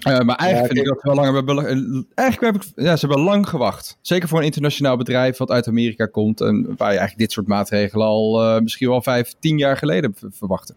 Eh, 0.00 0.18
maar 0.18 0.36
eigenlijk 0.36 0.72
Ja, 0.72 0.74
vind 0.74 0.78
ik 0.78 0.84
dat 0.94 1.02
we 1.02 1.08
wel 1.08 1.14
lang 1.24 1.34
hebben. 1.34 1.44
bela- 1.44 2.04
Eigenlijk 2.14 2.52
heb 2.54 2.62
ik, 2.64 2.84
ja, 2.84 2.96
ze 2.96 3.06
hebben 3.06 3.24
lang 3.24 3.48
gewacht. 3.48 3.98
Zeker 4.00 4.28
voor 4.28 4.38
een 4.38 4.44
internationaal 4.44 4.96
bedrijf 4.96 5.36
wat 5.36 5.50
uit 5.50 5.68
Amerika 5.68 6.06
komt. 6.06 6.40
En 6.40 6.62
waar 6.64 6.92
je 6.92 6.98
eigenlijk 6.98 7.18
dit 7.18 7.32
soort 7.32 7.46
maatregelen 7.46 8.06
al 8.06 8.42
eh, 8.42 8.60
misschien 8.60 8.88
wel 8.88 9.02
vijf, 9.02 9.34
tien 9.40 9.58
jaar 9.58 9.76
geleden 9.76 10.14
verwachtte. 10.30 10.74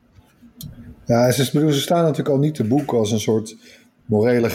Ja, 1.06 1.32
ze, 1.32 1.44
ze 1.46 1.72
staan 1.80 2.02
natuurlijk 2.02 2.30
al 2.30 2.38
niet 2.40 2.56
te 2.56 2.64
boek 2.64 2.92
als 2.94 3.12
een 3.12 3.20
soort 3.20 3.56
morele 4.06 4.50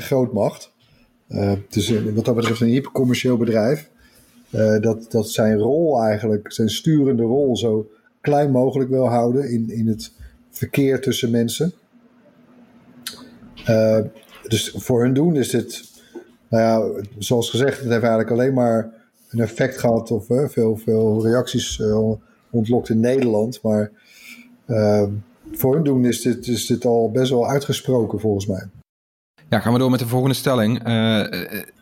grootmacht. 0.00 0.72
Een- 1.30 2.14
wat 2.14 2.24
dat 2.24 2.34
betreft 2.34 2.60
een 2.60 2.68
hypercommercieel 2.68 3.36
bedrijf. 3.36 3.90
Eh, 4.50 4.80
dat, 4.80 5.10
dat 5.10 5.30
zijn 5.30 5.58
rol 5.58 6.02
eigenlijk, 6.02 6.52
zijn 6.52 6.70
sturende 6.70 7.22
rol 7.22 7.56
zo 7.56 7.90
klein 8.20 8.50
mogelijk 8.50 8.90
wil 8.90 9.08
houden 9.08 9.50
in, 9.50 9.70
in 9.70 9.86
het 9.88 10.12
verkeer 10.50 11.00
tussen 11.00 11.30
mensen. 11.30 11.72
Eh, 13.64 13.98
dus 14.48 14.74
voor 14.76 15.02
hun 15.02 15.14
doen 15.14 15.36
is 15.36 15.50
dit, 15.50 15.84
nou 16.48 16.62
ja, 16.94 17.02
zoals 17.18 17.50
gezegd, 17.50 17.78
het 17.80 17.88
heeft 17.88 18.02
eigenlijk 18.02 18.30
alleen 18.30 18.54
maar 18.54 18.92
een 19.28 19.40
effect 19.40 19.78
gehad 19.78 20.10
of 20.10 20.26
veel, 20.26 20.76
veel 20.76 21.22
reacties 21.26 21.82
ontlokt 22.50 22.88
in 22.88 23.00
Nederland. 23.00 23.62
Maar 23.62 23.90
voor 25.52 25.74
hun 25.74 25.84
doen 25.84 26.04
is 26.04 26.22
dit, 26.22 26.46
is 26.46 26.66
dit 26.66 26.84
al 26.84 27.10
best 27.10 27.30
wel 27.30 27.48
uitgesproken 27.48 28.20
volgens 28.20 28.46
mij. 28.46 28.66
Ja, 29.50 29.60
gaan 29.60 29.72
we 29.72 29.78
door 29.78 29.90
met 29.90 29.98
de 30.00 30.06
volgende 30.06 30.34
stelling. 30.34 30.84
Eh, 30.84 31.24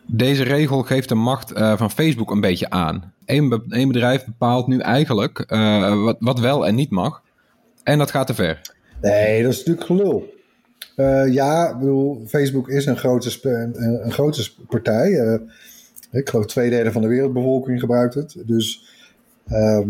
deze 0.05 0.43
regel 0.43 0.81
geeft 0.83 1.09
de 1.09 1.15
macht 1.15 1.51
eh, 1.51 1.77
van 1.77 1.91
Facebook 1.91 2.31
een 2.31 2.41
beetje 2.41 2.69
aan. 2.69 3.13
Eén 3.25 3.49
be- 3.49 3.65
één 3.69 3.87
bedrijf 3.87 4.25
bepaalt 4.25 4.67
nu 4.67 4.79
eigenlijk 4.79 5.39
eh, 5.39 6.03
wat, 6.03 6.15
wat 6.19 6.39
wel 6.39 6.67
en 6.67 6.75
niet 6.75 6.89
mag. 6.89 7.21
En 7.83 7.97
dat 7.97 8.11
gaat 8.11 8.27
te 8.27 8.33
ver. 8.33 8.61
Nee, 9.01 9.43
dat 9.43 9.51
is 9.51 9.57
natuurlijk 9.57 9.85
gelul. 9.85 10.37
Ja, 11.31 11.69
ik 11.69 11.77
bedoel, 11.77 12.23
Facebook 12.27 12.69
is 12.69 12.85
een 12.85 12.97
grote, 12.97 13.49
een, 13.49 14.03
een 14.05 14.11
grote 14.11 14.51
partij. 14.67 15.39
Ik 16.11 16.29
geloof 16.29 16.45
twee 16.45 16.69
derde 16.69 16.91
van 16.91 17.01
de 17.01 17.07
wereldbevolking 17.07 17.79
gebruikt 17.79 18.13
het. 18.13 18.35
Dus 18.45 18.85
ehm, 19.47 19.89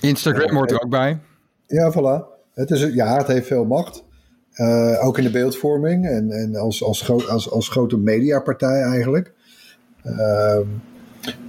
Instagram 0.00 0.54
hoort 0.56 0.70
er 0.70 0.80
ook 0.82 0.90
bij. 0.90 1.18
ja, 1.66 1.92
voilà. 1.92 2.38
Het, 2.54 2.70
is, 2.70 2.80
ja, 2.92 3.16
het 3.16 3.26
heeft 3.26 3.46
veel 3.46 3.64
macht. 3.64 4.04
Eh, 4.52 5.06
ook 5.06 5.18
in 5.18 5.24
de 5.24 5.30
beeldvorming 5.30 6.06
en, 6.06 6.30
en 6.30 6.56
als, 6.56 6.84
als, 6.84 7.10
als, 7.28 7.50
als 7.50 7.68
grote 7.68 7.96
mediapartij 7.98 8.82
eigenlijk. 8.82 9.32
Ehm, 10.02 10.66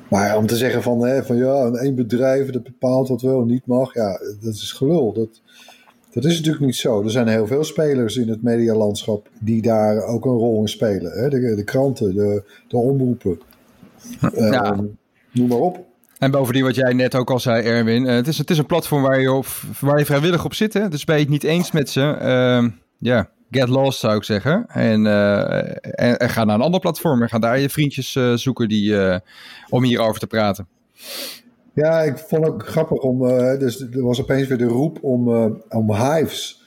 maar 0.09 0.37
om 0.37 0.45
te 0.47 0.55
zeggen 0.55 0.81
van, 0.81 1.01
hè, 1.05 1.23
van 1.23 1.35
ja, 1.35 1.61
een 1.61 1.75
één 1.75 1.95
bedrijf 1.95 2.49
dat 2.49 2.63
bepaalt 2.63 3.07
wat 3.07 3.21
wel 3.21 3.41
en 3.41 3.47
niet 3.47 3.65
mag, 3.65 3.93
ja, 3.93 4.19
dat 4.41 4.53
is 4.53 4.71
gelul. 4.71 5.13
Dat, 5.13 5.41
Dat 6.13 6.25
is 6.25 6.35
natuurlijk 6.37 6.65
niet 6.65 6.75
zo. 6.75 7.03
Er 7.03 7.11
zijn 7.11 7.27
heel 7.27 7.47
veel 7.47 7.63
spelers 7.63 8.15
in 8.17 8.29
het 8.29 8.43
medialandschap 8.43 9.27
die 9.39 9.61
daar 9.61 10.03
ook 10.03 10.25
een 10.25 10.31
rol 10.31 10.61
in 10.61 10.67
spelen. 10.67 11.11
Hè? 11.11 11.29
De, 11.29 11.55
de 11.55 11.63
kranten, 11.63 12.15
de, 12.15 12.43
de 12.67 12.77
omroepen. 12.77 13.39
Ja. 14.19 14.63
Ehm, 14.63 14.83
noem 15.31 15.47
maar 15.47 15.57
op. 15.57 15.85
En 16.19 16.31
bovendien 16.31 16.63
wat 16.63 16.75
jij 16.75 16.93
net 16.93 17.15
ook 17.15 17.29
al 17.31 17.39
zei, 17.39 17.63
Erwin. 17.63 18.07
eh, 18.07 18.15
het, 18.15 18.27
is, 18.27 18.37
het 18.37 18.49
is 18.49 18.57
een 18.57 18.65
platform 18.65 19.01
waar 19.01 19.21
je, 19.21 19.31
op, 19.31 19.45
waar 19.79 19.97
je 19.99 20.05
vrijwillig 20.05 20.45
op 20.45 20.53
zit. 20.53 20.73
Hè? 20.73 20.89
Dus 20.89 21.03
ben 21.03 21.15
je 21.15 21.21
het 21.21 21.31
niet 21.31 21.43
eens 21.43 21.71
met 21.71 21.89
ze. 21.89 22.01
ehm, 22.01 22.69
Ja, 23.01 23.29
get 23.49 23.69
lost 23.69 23.99
zou 23.99 24.15
ik 24.15 24.23
zeggen. 24.23 24.65
En, 24.67 25.05
eh, 25.05 25.59
en, 25.81 26.17
en 26.17 26.29
ga 26.29 26.43
naar 26.43 26.55
een 26.55 26.61
ander 26.61 26.79
platform. 26.79 27.21
En 27.21 27.29
ga 27.29 27.39
daar 27.39 27.59
je 27.59 27.69
vriendjes 27.69 28.15
eh, 28.15 28.33
zoeken 28.33 28.67
die, 28.67 28.97
eh, 28.97 29.19
om 29.69 29.83
hierover 29.83 30.19
te 30.19 30.27
praten. 30.27 30.67
Ja, 31.73 32.01
ik 32.01 32.17
vond 32.17 32.43
het 32.43 32.53
ook 32.53 32.67
grappig 32.67 32.97
om. 32.97 33.19
dus 33.59 33.81
er 33.81 34.03
was 34.03 34.21
opeens 34.21 34.47
weer 34.47 34.57
de 34.57 34.65
roep 34.65 34.97
om, 35.01 35.27
om 35.69 35.93
hives 35.93 36.63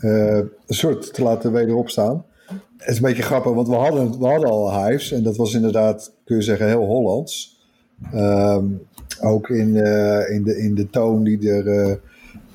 een 0.00 0.50
soort 0.66 1.14
te 1.14 1.22
laten 1.22 1.52
wederop 1.52 1.90
staan. 1.90 2.24
Het 2.76 2.88
is 2.88 2.96
een 2.96 3.02
beetje 3.02 3.22
grappig, 3.22 3.52
want 3.52 3.68
we 3.68 3.74
hadden, 3.74 4.18
we 4.18 4.26
hadden 4.26 4.50
al 4.50 4.84
hives. 4.84 5.12
En 5.12 5.22
dat 5.22 5.36
was 5.36 5.54
inderdaad, 5.54 6.12
kun 6.24 6.36
je 6.36 6.42
zeggen, 6.42 6.66
heel 6.66 6.84
Hollands. 6.84 7.60
Ehm, 8.12 8.64
ook 9.20 9.48
in, 9.48 9.76
in, 10.28 10.42
de, 10.42 10.56
in 10.58 10.74
de 10.74 10.90
toon 10.90 11.24
die 11.24 11.50
er, 11.50 12.00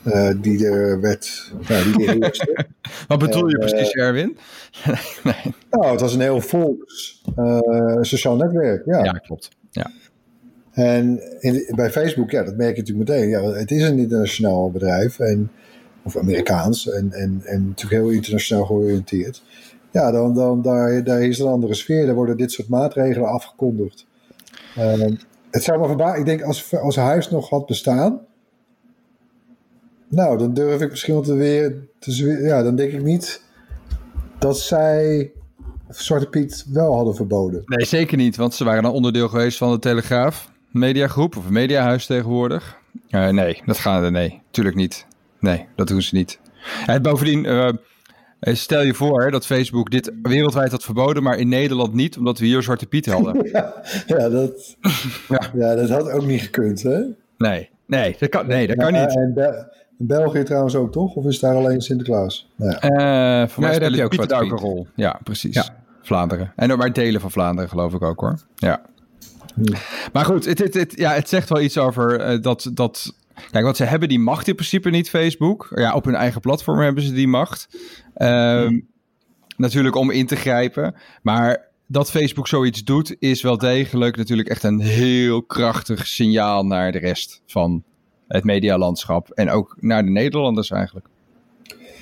eh, 0.03 0.29
die 0.41 0.67
er 0.67 1.01
werd. 1.01 1.51
Ja, 1.67 1.84
die. 1.84 2.20
Wat 3.08 3.20
bedoel 3.20 3.48
je 3.48 3.58
En, 3.58 3.62
eh, 3.62 3.72
precies, 3.72 3.93
Erwin? 3.93 4.38
nou, 5.72 5.91
het 5.91 6.01
was 6.01 6.13
een 6.13 6.22
heel 6.22 6.41
volks 6.41 7.22
eh, 7.36 7.98
sociaal 8.01 8.36
netwerk. 8.36 8.86
Ja. 8.86 9.03
Ja, 9.03 9.12
klopt. 9.12 9.50
Ja. 9.70 9.91
En 10.72 11.22
in, 11.39 11.65
bij 11.75 11.91
Facebook, 11.91 12.31
ja, 12.31 12.43
dat 12.43 12.55
merk 12.55 12.75
je 12.75 12.81
natuurlijk 12.81 13.10
meteen. 13.10 13.29
Ja, 13.29 13.43
het 13.43 13.72
is 13.72 13.84
een 13.84 13.98
internationaal 13.98 14.72
bedrijf, 14.72 15.20
en, 15.20 15.51
of 16.03 16.17
Amerikaans, 16.17 16.89
en, 16.89 17.12
en, 17.12 17.41
en 17.46 17.67
natuurlijk 17.67 18.01
heel 18.01 18.10
internationaal 18.10 18.65
georiënteerd. 18.65 19.43
Ja, 19.91 20.12
dan, 20.12 20.34
dan 20.36 20.62
daar, 20.62 21.03
daar 21.03 21.22
is 21.22 21.39
een 21.39 21.48
andere 21.48 21.74
sfeer. 21.74 22.05
Daar 22.05 22.15
worden 22.15 22.38
dit 22.38 22.51
soort 22.51 22.70
maatregelen 22.70 23.29
afgekondigd. 23.29 24.05
Ehm, 24.75 25.15
het 25.51 25.63
zou 25.63 25.79
me 25.79 25.88
verbazen. 25.88 26.20
Ik 26.20 26.25
denk, 26.25 26.41
als, 26.41 26.75
als 26.75 26.96
huis 26.96 27.29
nog 27.29 27.50
had 27.50 27.65
bestaan. 27.65 28.22
Nou, 30.12 30.38
dan 30.38 30.53
durf 30.53 30.82
ik 30.82 30.89
misschien 30.89 31.13
wel 31.13 31.24
te 31.24 31.34
weer. 31.34 31.88
Te, 32.00 32.25
ja, 32.25 32.63
dan 32.63 32.75
denk 32.75 32.91
ik 32.91 33.03
niet 33.03 33.41
dat 34.39 34.60
zij 34.60 35.32
Zwarte 35.89 36.27
Piet 36.27 36.65
wel 36.72 36.96
hadden 36.96 37.15
verboden. 37.15 37.62
Nee, 37.65 37.86
zeker 37.86 38.18
niet. 38.18 38.36
Want 38.36 38.53
ze 38.53 38.63
waren 38.63 38.84
dan 38.84 38.91
onderdeel 38.91 39.27
geweest 39.27 39.58
van 39.58 39.72
de 39.72 39.80
Telegraaf 39.80 40.51
mediagroep. 40.72 41.38
Of 41.38 41.46
een 41.46 41.53
mediahuis 41.53 42.06
tegenwoordig. 42.06 42.77
Eh, 43.10 43.30
nee, 43.30 43.62
dat 43.65 43.77
gaan 43.77 44.01
we. 44.01 44.10
Nee, 44.10 44.41
tuurlijk 44.51 44.75
niet. 44.75 45.06
Nee, 45.39 45.65
dat 45.75 45.88
doen 45.88 46.01
ze 46.01 46.15
niet. 46.15 46.39
En 46.86 47.01
bovendien, 47.01 47.46
eh, 47.46 47.68
eh, 48.39 48.56
stel 48.56 48.82
je 48.82 48.94
voor 48.94 49.32
dat 49.32 49.46
Facebook 49.46 49.91
dit 49.91 50.12
wereldwijd 50.22 50.72
had 50.72 50.84
verboden, 50.84 51.24
maar 51.24 51.38
in 51.38 51.50
Nederland 51.50 51.94
niet, 51.94 52.18
omdat 52.18 52.39
we 52.39 52.46
hier 52.46 52.63
Zwarte 52.63 52.86
Piet 52.86 53.06
hadden. 53.06 53.36
Ja, 53.51 53.84
ja, 54.08 54.30
dat, 54.30 54.75
Ja. 55.30 55.50
ja. 55.53 55.75
dat 55.75 55.89
had 55.89 56.12
ook 56.12 56.25
niet 56.25 56.41
gekund, 56.41 56.84
hè? 56.84 57.00
Nee, 57.38 57.70
nee, 57.86 58.15
dat 58.20 58.30
kan, 58.30 58.48
nee, 58.48 58.68
dat 58.68 58.77
kan 58.77 58.94
niet. 58.94 59.15
En 59.15 59.34
in 60.01 60.08
België 60.08 60.43
trouwens 60.43 60.75
ook, 60.75 60.91
toch? 60.91 61.15
Of 61.15 61.25
is 61.25 61.39
daar 61.39 61.55
alleen 61.55 61.81
Sinterklaas? 61.81 62.50
Nou 62.55 62.72
ja. 62.72 62.79
Eh 62.79 63.48
voor 63.50 63.63
mij 63.63 63.74
heb 63.74 63.93
je 63.93 64.03
ook 64.03 64.13
ook 64.22 64.41
een 64.41 64.50
rol. 64.50 64.88
Ja, 64.96 65.20
precies. 65.24 65.55
Ja. 65.55 65.65
Vlaanderen. 66.01 66.53
En 66.55 66.72
ook 66.72 66.77
maar 66.77 66.93
delen 66.93 67.22
van 67.22 67.31
Vlaanderen 67.31 67.70
geloof 67.70 67.93
ik 67.93 68.01
ook 68.01 68.20
hoor. 68.20 68.39
Ja. 68.55 68.81
Hmm. 69.55 69.65
Maar 70.13 70.25
goed, 70.25 70.46
het, 70.46 70.60
het, 70.60 70.74
het- 70.74 70.93
ja, 70.98 71.13
het 71.13 71.29
zegt 71.29 71.50
wel 71.50 71.62
iets 71.62 71.77
over 71.77 72.20
eh, 72.20 72.41
dat, 72.41 72.72
dat... 72.74 73.15
Kijk, 73.51 73.63
want 73.63 73.77
ze 73.77 73.84
hebben 73.84 74.10
die 74.10 74.20
macht 74.20 74.48
in 74.48 74.55
principe 74.55 74.89
niet, 74.89 75.10
Facebook. 75.10 75.72
Ja, 75.75 75.93
op 75.93 76.05
hun 76.05 76.15
eigen 76.15 76.41
platform 76.41 76.79
hebben 76.79 77.03
ze 77.03 77.13
die 77.13 77.27
macht. 77.27 77.67
Ehm, 78.13 78.79
Natuurlijk 79.58 79.96
om 79.96 80.12
in 80.12 80.25
te 80.27 80.36
grijpen. 80.36 80.96
Maar 81.22 81.67
dat 81.88 82.12
Facebook 82.12 82.48
zoiets 82.48 82.84
doet, 82.84 83.15
is 83.20 83.41
wel 83.41 83.58
degelijk 83.58 84.17
natuurlijk 84.17 84.50
echt 84.50 84.63
een 84.63 84.79
heel 84.79 85.43
krachtig 85.43 86.08
signaal 86.08 86.65
naar 86.65 86.91
de 86.91 86.98
rest 87.00 87.41
van 87.46 87.84
het 88.31 88.43
medialandschap. 88.43 89.29
En 89.29 89.50
ook 89.50 89.77
naar 89.79 90.03
de 90.03 90.09
Nederlanders 90.09 90.71
eigenlijk. 90.71 91.05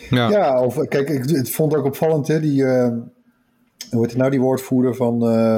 Ja. 0.10 0.30
Ja, 0.30 0.62
of 0.64 0.88
kijk, 0.88 1.10
ik 1.10 1.30
het 1.30 1.50
vond 1.52 1.76
ook 1.76 1.86
opvallend, 1.86 2.28
hè? 2.28 2.40
Die, 2.40 2.66
eh, 2.66 2.88
hoe 3.92 4.02
heet 4.02 4.10
het 4.10 4.18
nou, 4.18 4.32
die 4.32 4.40
woordvoerder 4.40 4.96
van. 4.96 5.22
eh 5.30 5.58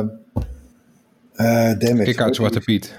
eh 1.36 1.80
damn 1.80 2.00
it. 2.00 2.04
Kik 2.04 2.22
uit 2.22 2.36
Zwarte 2.36 2.60
Piet. 2.60 2.96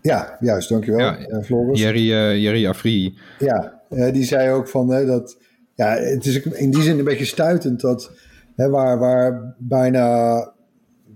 Ja, 0.00 0.36
juist, 0.40 0.68
dankjewel, 0.68 1.00
Ja, 1.00 1.18
eh, 1.18 1.42
Floris. 1.42 1.80
Jerry, 1.80 2.12
eh, 2.12 2.42
Jerry 2.42 2.66
Afri. 2.66 3.18
Ja, 3.38 3.80
eh, 3.88 4.12
die 4.12 4.24
zei 4.24 4.50
ook 4.50 4.68
van 4.68 4.88
hè, 4.88 5.06
dat. 5.06 5.36
Ja, 5.74 5.94
het 5.96 6.26
is 6.26 6.40
in 6.42 6.70
die 6.70 6.82
zin 6.82 6.98
een 6.98 7.04
beetje 7.04 7.24
stuitend 7.24 7.80
dat. 7.80 8.10
Hè, 8.56 8.68
waar, 8.68 8.98
waar 8.98 9.54
bijna, 9.58 10.52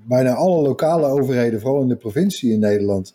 bijna 0.08 0.34
alle 0.34 0.62
lokale 0.62 1.06
overheden, 1.06 1.60
vooral 1.60 1.82
in 1.82 1.88
de 1.88 1.96
provincie 1.96 2.52
in 2.52 2.60
Nederland. 2.60 3.14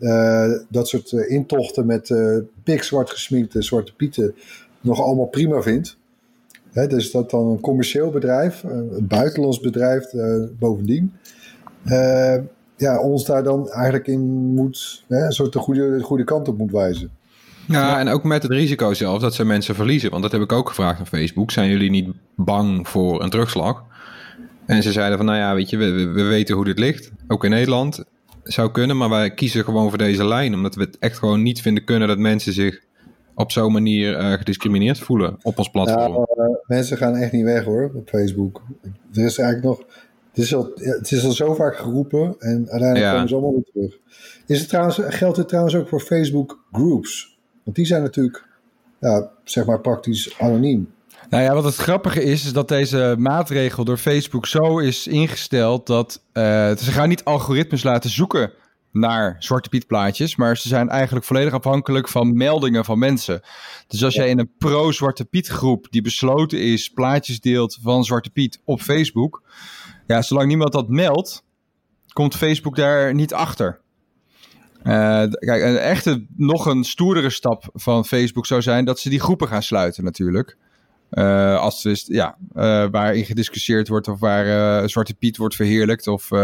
Eh, 0.00 0.50
dat 0.68 0.88
soort 0.88 1.12
eh, 1.12 1.30
intochten 1.30 1.86
met 1.86 2.10
eh 2.10 2.36
pikzwart 2.64 3.10
gesminkte 3.10 3.62
zwarte 3.62 3.94
pieten. 3.94 4.34
nog 4.80 5.00
allemaal 5.02 5.26
prima 5.26 5.62
vindt. 5.62 5.96
Dus 6.72 7.10
dat 7.10 7.30
dan 7.30 7.46
een 7.46 7.60
commercieel 7.60 8.10
bedrijf, 8.10 8.62
een 8.62 9.06
buitenlands 9.06 9.60
bedrijf 9.60 10.04
bovendien. 10.58 11.12
ja, 12.76 13.00
ons 13.00 13.24
daar 13.24 13.42
dan 13.42 13.70
eigenlijk 13.70 14.06
in 14.06 14.20
moet. 14.54 15.04
Hè, 15.08 15.24
een 15.24 15.32
soort 15.32 15.52
de 15.52 15.58
goede, 15.58 15.96
de 15.96 16.02
goede 16.02 16.24
kant 16.24 16.48
op 16.48 16.58
moet 16.58 16.70
wijzen. 16.70 17.10
Ja, 17.68 17.98
en 17.98 18.08
ook 18.08 18.24
met 18.24 18.42
het 18.42 18.52
risico 18.52 18.94
zelf 18.94 19.20
dat 19.20 19.34
ze 19.34 19.44
mensen 19.44 19.74
verliezen. 19.74 20.10
Want 20.10 20.22
dat 20.22 20.32
heb 20.32 20.40
ik 20.40 20.52
ook 20.52 20.68
gevraagd 20.68 21.00
op 21.00 21.06
Facebook. 21.06 21.50
Zijn 21.50 21.70
jullie 21.70 21.90
niet 21.90 22.08
bang 22.36 22.88
voor 22.88 23.22
een 23.22 23.30
terugslag? 23.30 23.84
En 24.66 24.82
ze 24.82 24.92
zeiden 24.92 25.16
van, 25.16 25.26
nou 25.26 25.38
ja, 25.38 25.54
weet 25.54 25.70
je, 25.70 25.76
we- 25.76 26.06
we 26.08 26.22
weten 26.22 26.54
hoe 26.54 26.64
dit 26.64 26.78
ligt. 26.78 27.12
Ook 27.28 27.44
in 27.44 27.50
Nederland 27.50 28.04
zou 28.42 28.70
kunnen, 28.70 28.96
maar 28.96 29.08
wij 29.08 29.34
kiezen 29.34 29.64
gewoon 29.64 29.88
voor 29.88 29.98
deze 29.98 30.24
lijn. 30.26 30.54
Omdat 30.54 30.74
we 30.74 30.82
het 30.82 30.98
echt 30.98 31.18
gewoon 31.18 31.42
niet 31.42 31.60
vinden 31.60 31.84
kunnen 31.84 32.08
dat 32.08 32.18
mensen 32.18 32.52
zich 32.52 32.80
op 33.34 33.52
zo'n 33.52 33.72
manier 33.72 34.16
eh, 34.16 34.32
gediscrimineerd 34.32 34.98
voelen 34.98 35.36
op 35.42 35.58
ons 35.58 35.68
platform. 35.70 36.14
Eh, 36.14 36.44
mensen 36.66 36.96
gaan 36.96 37.16
echt 37.16 37.32
niet 37.32 37.44
weg 37.44 37.64
hoor, 37.64 37.90
op 37.94 38.08
Facebook. 38.08 38.62
Er 39.12 39.24
is 39.24 39.38
eigenlijk 39.38 39.62
nog. 39.62 39.78
Het 40.32 40.44
is 40.44 40.54
al, 40.54 40.72
ja, 40.74 40.92
het 40.92 41.12
is 41.12 41.24
al 41.24 41.32
zo 41.32 41.54
vaak 41.54 41.76
geroepen 41.76 42.34
en 42.38 42.56
uiteindelijk 42.56 42.98
Ja. 42.98 43.12
komen 43.12 43.28
ze 43.28 43.34
allemaal 43.34 43.52
weer 43.52 43.68
terug. 43.72 43.98
Is 44.46 44.60
het 44.60 44.68
trouwens, 44.68 44.98
geldt 45.02 45.36
het 45.36 45.48
trouwens 45.48 45.74
ook 45.74 45.88
voor 45.88 46.00
Facebook 46.00 46.64
groups? 46.72 47.38
Want 47.64 47.76
die 47.76 47.86
zijn 47.86 48.02
natuurlijk, 48.02 48.46
ja, 49.00 49.30
zeg 49.44 49.64
maar 49.64 49.80
praktisch 49.80 50.38
anoniem. 50.38 50.88
Nou 51.28 51.42
ja, 51.42 51.54
wat 51.54 51.64
het 51.64 51.76
grappige 51.76 52.22
is, 52.22 52.44
is 52.44 52.52
dat 52.52 52.68
deze 52.68 53.14
maatregel 53.18 53.84
door 53.84 53.96
Facebook 53.96 54.46
zo 54.46 54.78
is 54.78 55.06
ingesteld 55.06 55.86
dat 55.86 56.22
eh, 56.32 56.42
ze 56.76 56.90
gaan 56.90 57.08
niet 57.08 57.24
algoritmes 57.24 57.82
laten 57.82 58.10
zoeken 58.10 58.52
naar 58.92 59.36
Zwarte 59.38 59.68
Piet 59.68 59.86
plaatjes, 59.86 60.36
maar 60.36 60.56
ze 60.56 60.68
zijn 60.68 60.88
eigenlijk 60.88 61.26
volledig 61.26 61.52
afhankelijk 61.52 62.08
van 62.08 62.36
meldingen 62.36 62.84
van 62.84 62.98
mensen. 62.98 63.40
Dus 63.86 64.04
als 64.04 64.14
jij 64.14 64.28
in 64.28 64.38
een 64.38 64.52
pro-Zwarte 64.58 65.24
Piet 65.24 65.46
groep 65.46 65.86
die 65.90 66.02
besloten 66.02 66.60
is, 66.60 66.88
plaatjes 66.88 67.40
deelt 67.40 67.78
van 67.82 68.04
Zwarte 68.04 68.30
Piet 68.30 68.60
op 68.64 68.80
Facebook, 68.80 69.42
ja, 70.06 70.22
zolang 70.22 70.48
niemand 70.48 70.72
dat 70.72 70.88
meldt, 70.88 71.44
komt 72.12 72.36
Facebook 72.36 72.76
daar 72.76 73.14
niet 73.14 73.34
achter. 73.34 73.80
Eh, 74.82 75.24
kijk, 75.30 75.62
een 75.62 75.78
echte, 75.78 76.26
nog 76.36 76.66
een 76.66 76.84
stoerdere 76.84 77.30
stap 77.30 77.68
van 77.72 78.04
Facebook 78.04 78.46
zou 78.46 78.62
zijn 78.62 78.84
dat 78.84 78.98
ze 78.98 79.08
die 79.08 79.20
groepen 79.20 79.48
gaan 79.48 79.62
sluiten 79.62 80.04
natuurlijk. 80.04 80.56
Eh, 81.10 81.60
als 81.60 81.82
dus, 81.82 82.04
ja, 82.06 82.36
eh, 82.54 82.86
waarin 82.90 83.24
gediscussieerd 83.24 83.88
wordt 83.88 84.08
of 84.08 84.20
waar 84.20 84.46
eh, 84.80 84.88
Zwarte 84.88 85.14
Piet 85.14 85.36
wordt 85.36 85.54
verheerlijkt. 85.54 86.06
Of, 86.06 86.32
eh, 86.32 86.38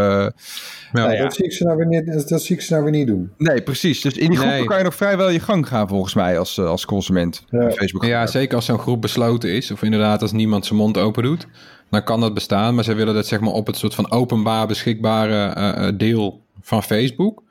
nou 0.93 1.13
ja. 1.13 1.23
Dat, 1.23 1.35
zie 1.35 1.45
ik 1.45 1.53
ze 1.53 1.65
nou 1.65 1.77
weer 1.77 1.87
niet, 1.87 2.29
dat 2.29 2.43
zie 2.43 2.57
ik 2.57 2.63
ze 2.63 2.73
nou 2.73 2.85
weer 2.85 2.93
niet 2.93 3.07
doen. 3.07 3.33
Nee, 3.39 3.63
precies. 3.63 4.01
Dus 4.01 4.17
in 4.17 4.29
die 4.29 4.37
groepen 4.37 4.57
Nee. 4.59 4.67
kan 4.67 4.79
je 4.79 4.85
nog 4.85 4.95
vrijwel 4.95 5.29
je 5.31 5.41
gang 5.41 5.69
gaan 5.69 5.89
volgens 5.89 6.15
mij 6.15 6.39
als, 6.39 6.59
als 6.59 6.85
consument. 6.85 7.45
Ja. 7.51 7.71
Facebook. 7.71 8.05
Ja, 8.05 8.27
zeker 8.27 8.57
als 8.57 8.65
zo'n 8.65 8.79
groep 8.79 9.01
besloten 9.01 9.51
is, 9.51 9.71
of 9.71 9.83
inderdaad 9.83 10.23
als 10.23 10.33
niemand 10.33 10.67
zijn 10.67 10.79
mond 10.79 10.99
open 10.99 11.23
doet, 11.23 11.47
dan 11.91 12.05
kan 12.05 12.21
dat 12.21 12.35
bestaan. 12.35 12.75
Maar 12.75 12.85
ze 12.85 12.95
willen 12.95 13.15
dat 13.15 13.27
zeg 13.27 13.41
maar 13.41 13.53
op 13.53 13.67
het 13.67 13.77
soort 13.77 13.95
van 13.95 14.11
openbaar 14.11 14.67
beschikbare 14.67 15.97
deel 15.97 16.41
van 16.61 16.83
Facebook, 16.83 17.43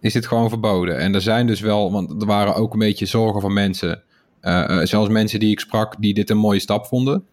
is 0.00 0.12
dit 0.12 0.26
gewoon 0.26 0.48
verboden. 0.48 0.98
En 0.98 1.14
er 1.14 1.20
zijn 1.20 1.46
dus 1.46 1.60
wel, 1.60 1.92
want 1.92 2.20
er 2.20 2.26
waren 2.26 2.54
ook 2.54 2.72
een 2.72 2.78
beetje 2.78 3.06
zorgen 3.06 3.40
van 3.40 3.52
mensen, 3.52 4.02
eh, 4.40 4.80
eh, 4.80 4.86
zelfs 4.86 5.10
mensen 5.10 5.40
die 5.40 5.50
ik 5.50 5.60
sprak, 5.60 5.94
die 5.98 6.14
dit 6.14 6.30
een 6.30 6.36
mooie 6.36 6.58
stap 6.58 6.86
vonden. 6.86 7.24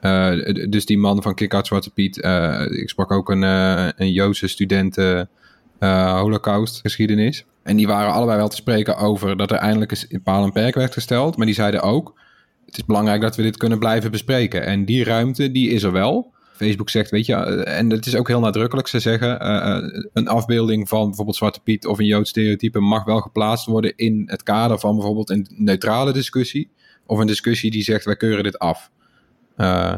Eh, 0.00 0.32
dus 0.68 0.86
die 0.86 0.98
man 0.98 1.22
van 1.22 1.34
Kick 1.34 1.54
Out 1.54 1.66
Zwarte 1.66 1.90
Piet, 1.90 2.16
ik 2.70 2.88
sprak 2.88 3.10
ook 3.10 3.30
een, 3.30 3.42
een 3.42 4.12
Joodse 4.12 4.48
student 4.48 4.96
Holocaust 5.78 6.80
geschiedenis. 6.80 7.44
En 7.62 7.76
die 7.76 7.86
waren 7.86 8.12
allebei 8.12 8.38
wel 8.38 8.48
te 8.48 8.56
spreken 8.56 8.96
over 8.96 9.36
dat 9.36 9.50
er 9.50 9.56
eindelijk 9.56 9.90
eens 9.90 10.06
een 10.08 10.22
paal 10.22 10.44
en 10.44 10.52
perk 10.52 10.74
werd 10.74 10.92
gesteld. 10.92 11.36
Maar 11.36 11.46
die 11.46 11.54
zeiden 11.54 11.82
ook, 11.82 12.20
het 12.66 12.76
is 12.76 12.84
belangrijk 12.84 13.20
dat 13.20 13.36
we 13.36 13.42
dit 13.42 13.56
kunnen 13.56 13.78
blijven 13.78 14.10
bespreken. 14.10 14.66
En 14.66 14.84
die 14.84 15.04
ruimte, 15.04 15.50
die 15.50 15.70
is 15.70 15.82
er 15.82 15.92
wel. 15.92 16.34
Facebook 16.56 16.90
zegt, 16.90 17.10
weet 17.10 17.26
je, 17.26 17.34
eh, 17.34 17.78
en 17.78 17.90
het 17.90 18.06
is 18.06 18.16
ook 18.16 18.28
heel 18.28 18.40
nadrukkelijk. 18.40 18.88
Ze 18.88 18.98
zeggen, 19.00 19.40
eh, 19.40 19.76
eh, 19.76 20.04
een 20.12 20.28
afbeelding 20.28 20.88
van 20.88 21.06
bijvoorbeeld 21.06 21.36
Zwarte 21.36 21.60
Piet 21.60 21.86
of 21.86 21.98
een 21.98 22.06
Joods 22.06 22.30
stereotype 22.30 22.80
mag 22.80 23.04
wel 23.04 23.20
geplaatst 23.20 23.66
worden 23.66 23.92
in 23.96 24.22
het 24.26 24.42
kader 24.42 24.78
van 24.78 24.94
bijvoorbeeld 24.96 25.30
een 25.30 25.46
neutrale 25.50 26.12
discussie 26.12 26.70
of 27.06 27.18
een 27.18 27.26
discussie 27.26 27.70
die 27.70 27.82
zegt 27.82 28.04
wij 28.04 28.16
keuren 28.16 28.44
dit 28.44 28.58
af. 28.58 28.90
Uh, 29.56 29.94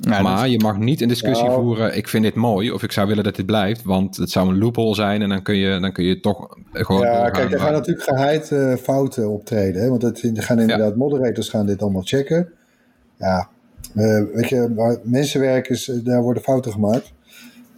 Ja, 0.00 0.22
maar 0.22 0.40
dat- 0.42 0.50
je 0.50 0.58
mag 0.58 0.78
niet 0.78 1.00
een 1.00 1.08
discussie 1.08 1.50
voeren. 1.50 1.96
Ik 1.96 2.08
vind 2.08 2.24
dit 2.24 2.34
mooi 2.34 2.70
of 2.70 2.82
ik 2.82 2.92
zou 2.92 3.08
willen 3.08 3.24
dat 3.24 3.36
dit 3.36 3.46
blijft, 3.46 3.82
want 3.82 4.16
het 4.16 4.30
zou 4.30 4.48
een 4.48 4.58
loophole 4.58 4.94
zijn 4.94 5.22
en 5.22 5.28
dan 5.28 5.42
kun 5.42 5.56
je, 5.56 5.80
dan 5.80 5.92
kun 5.92 6.04
je 6.04 6.20
toch 6.20 6.56
gewoon. 6.72 7.00
Ja, 7.02 7.30
kijk, 7.30 7.52
er 7.52 7.60
gaan 7.60 7.72
natuurlijk 7.72 8.06
geheid 8.06 8.52
eh, 8.52 8.74
fouten 8.74 9.28
optreden. 9.30 9.82
Hè? 9.82 9.88
Want 9.88 10.02
het, 10.02 10.22
er 10.22 10.42
gaan 10.42 10.60
inderdaad 10.60 10.96
moderators 10.96 11.48
gaan 11.48 11.66
dit 11.66 11.82
allemaal 11.82 12.02
checken. 12.02 12.52
Ja, 13.18 13.48
eh, 13.96 14.22
weet 14.34 14.48
je, 14.48 14.74
waar 14.74 14.98
mensen 15.02 15.40
werken, 15.40 15.74
is, 15.74 15.88
eh, 15.88 15.96
daar 16.04 16.22
worden 16.22 16.42
fouten 16.42 16.72
gemaakt. 16.72 17.12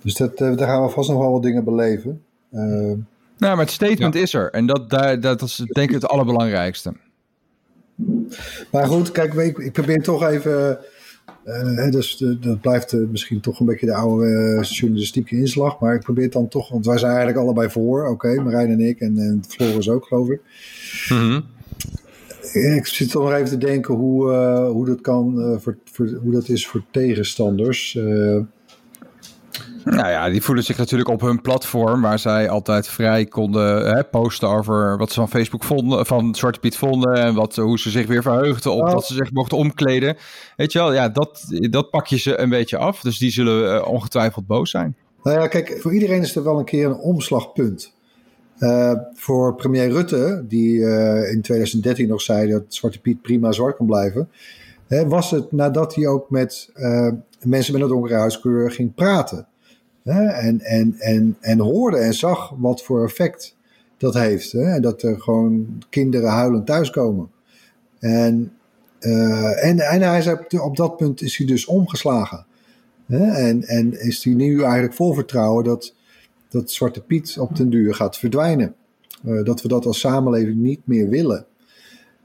Dus 0.02 0.14
dat, 0.14 0.40
eh, 0.40 0.56
daar 0.56 0.68
gaan 0.68 0.82
we 0.82 0.88
vast 0.88 1.08
nog 1.10 1.18
wel 1.18 1.32
wat 1.32 1.42
dingen 1.42 1.64
beleven. 1.64 2.22
Nou, 2.50 3.56
maar 3.56 3.58
het 3.64 3.70
statement 3.70 4.14
is 4.14 4.34
er. 4.34 4.50
En 4.50 4.66
dat, 4.66 4.90
daar, 4.90 5.20
dat 5.20 5.42
is 5.42 5.56
denk 5.72 5.88
ik 5.88 5.94
het 5.94 6.08
allerbelangrijkste. 6.08 6.92
maar 8.72 8.86
goed, 8.86 9.12
kijk, 9.12 9.34
ik, 9.34 9.58
ik 9.58 9.72
probeer 9.72 10.02
toch 10.02 10.22
even. 10.24 10.78
hè, 11.44 11.90
dus 11.90 12.16
de- 12.16 12.38
dat 12.38 12.60
blijft 12.60 12.92
misschien 12.92 13.40
toch 13.40 13.60
een 13.60 13.66
beetje 13.66 13.86
de 13.86 13.94
oude 13.94 14.26
eh, 14.26 14.62
journalistieke 14.62 15.36
inslag. 15.36 15.80
Maar 15.80 15.94
ik 15.94 16.00
probeer 16.00 16.24
het 16.24 16.32
dan 16.32 16.48
toch, 16.48 16.68
want 16.70 16.86
wij 16.86 16.98
zijn 16.98 17.10
eigenlijk 17.12 17.40
allebei 17.40 17.70
voor. 17.70 18.06
Oké, 18.08 18.34
Marijn 18.42 18.70
en 18.70 18.80
ik 18.80 19.00
en, 19.00 19.18
en 19.18 19.42
Floris 19.48 19.88
ook, 19.90 20.04
geloof 20.06 20.28
ik. 20.28 20.40
Mhm. 21.08 21.40
Ik 22.52 22.86
zit 22.86 23.10
toch 23.10 23.22
nog 23.22 23.32
even 23.32 23.48
te 23.48 23.58
denken 23.58 23.94
hoe, 23.94 24.32
eh, 24.32 24.68
hoe 24.70 24.86
dat 24.86 25.00
kan, 25.00 25.40
eh, 25.40 25.58
voor, 25.58 25.76
voor, 25.92 26.06
hoe 26.22 26.32
dat 26.32 26.48
is 26.48 26.66
voor 26.66 26.82
tegenstanders. 26.90 27.96
Eh, 27.96 28.38
Nou 29.84 30.08
ja, 30.08 30.28
die 30.30 30.42
voelen 30.42 30.64
zich 30.64 30.78
natuurlijk 30.78 31.08
op 31.08 31.20
hun 31.20 31.40
platform, 31.40 32.00
waar 32.02 32.18
zij 32.18 32.48
altijd 32.48 32.88
vrij 32.88 33.24
konden 33.24 33.94
hè, 33.94 34.04
posten 34.04 34.48
over 34.48 34.98
wat 34.98 35.08
ze 35.08 35.20
van 35.20 35.28
Facebook 35.28 35.64
vonden, 35.64 36.06
van 36.06 36.34
Zwarte 36.34 36.58
Piet 36.58 36.76
vonden 36.76 37.14
en 37.14 37.34
wat, 37.34 37.56
hoe 37.56 37.78
ze 37.78 37.90
zich 37.90 38.06
weer 38.06 38.22
verheugden 38.22 38.72
op 38.72 38.82
Oh. 38.82 38.90
dat 38.90 39.06
ze 39.06 39.14
zich 39.14 39.32
mochten 39.32 39.58
omkleden. 39.58 40.16
Weet 40.56 40.72
je 40.72 40.78
wel, 40.78 40.92
ja, 40.92 41.08
dat, 41.08 41.44
dat 41.70 41.90
pak 41.90 42.06
je 42.06 42.18
ze 42.18 42.38
een 42.38 42.48
beetje 42.48 42.76
af. 42.76 43.00
Dus 43.00 43.18
die 43.18 43.30
zullen 43.30 43.86
ongetwijfeld 43.86 44.46
boos 44.46 44.70
zijn. 44.70 44.96
nou 45.22 45.40
ja, 45.40 45.46
kijk, 45.46 45.78
voor 45.80 45.94
iedereen 45.94 46.22
is 46.22 46.36
er 46.36 46.44
wel 46.44 46.58
een 46.58 46.64
keer 46.64 46.86
een 46.86 46.98
omslagpunt. 46.98 47.96
Eh, 48.58 48.92
voor 49.14 49.54
premier 49.54 49.90
Rutte, 49.90 50.44
die 50.48 50.84
eh, 50.86 51.32
in 51.32 51.40
2013 51.42 52.08
nog 52.08 52.20
zei 52.20 52.50
dat 52.50 52.62
Zwarte 52.68 53.00
Piet 53.00 53.22
prima 53.22 53.52
zwart 53.52 53.76
kan 53.76 53.86
blijven, 53.86 54.28
was 55.06 55.30
het 55.30 55.52
nadat 55.52 55.94
hij 55.94 56.06
ook 56.06 56.30
met 56.30 56.70
eh, 56.74 57.08
mensen 57.42 57.72
met 57.72 57.82
een 57.82 57.88
donkere 57.88 58.14
huiskleur 58.14 58.70
ging 58.70 58.94
praten. 58.94 59.46
En, 60.04 60.60
en, 60.60 60.94
en, 60.98 61.36
en 61.40 61.58
hoorde 61.58 61.96
en 61.96 62.14
zag 62.14 62.54
wat 62.58 62.82
voor 62.82 63.04
effect 63.04 63.56
dat 63.96 64.14
heeft. 64.14 64.52
En 64.52 64.82
dat 64.82 65.02
er 65.02 65.20
gewoon 65.20 65.82
kinderen 65.88 66.30
huilend 66.30 66.66
thuiskomen. 66.66 67.30
En, 67.98 68.52
en, 68.98 69.78
en 69.78 70.02
hij 70.02 70.22
zei, 70.22 70.38
op- 70.60 70.76
dat 70.76 70.96
punt 70.96 71.22
is 71.22 71.36
hij 71.36 71.46
dus 71.46 71.66
omgeslagen. 71.66 72.46
En, 73.06 73.62
en 73.62 74.00
is 74.00 74.24
hij 74.24 74.34
nu 74.34 74.62
eigenlijk 74.62 74.94
vol 74.94 75.14
vertrouwen 75.14 75.64
dat, 75.64 75.94
dat 76.48 76.70
Zwarte 76.70 77.02
Piet 77.02 77.38
op 77.38 77.56
den 77.56 77.70
duur 77.70 77.94
gaat 77.94 78.18
verdwijnen. 78.18 78.74
Eh, 79.24 79.44
dat 79.44 79.62
we 79.62 79.68
dat 79.68 79.86
als 79.86 80.00
samenleving 80.00 80.56
niet 80.56 80.80
meer 80.84 81.08
willen. 81.08 81.46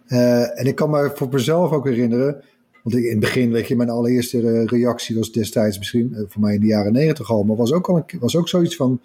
Eh, 0.08 0.60
en 0.60 0.66
ik 0.66 0.76
kan 0.76 0.90
me 0.90 1.12
voor 1.16 1.28
mezelf 1.32 1.72
ook 1.72 1.86
herinneren, 1.86 2.44
want 2.84 2.96
ik, 2.96 3.04
in 3.04 3.10
het 3.10 3.20
begin, 3.20 3.52
weet 3.52 3.68
je, 3.68 3.76
mijn 3.76 3.90
allereerste 3.90 4.52
eh, 4.52 4.66
reactie 4.66 5.16
was 5.16 5.32
destijds 5.32 5.78
misschien, 5.78 6.26
voor 6.28 6.42
mij 6.42 6.54
in 6.54 6.60
de 6.60 6.68
jaren 6.68 6.94
negentig 6.94 7.32
al, 7.32 7.44
maar 7.44 7.56
was 7.56 7.74
ook, 7.74 7.90
al 7.90 7.96
een, 7.98 8.20
was 8.20 8.36
ook 8.36 8.48
zoiets 8.48 8.76
van, 8.76 9.02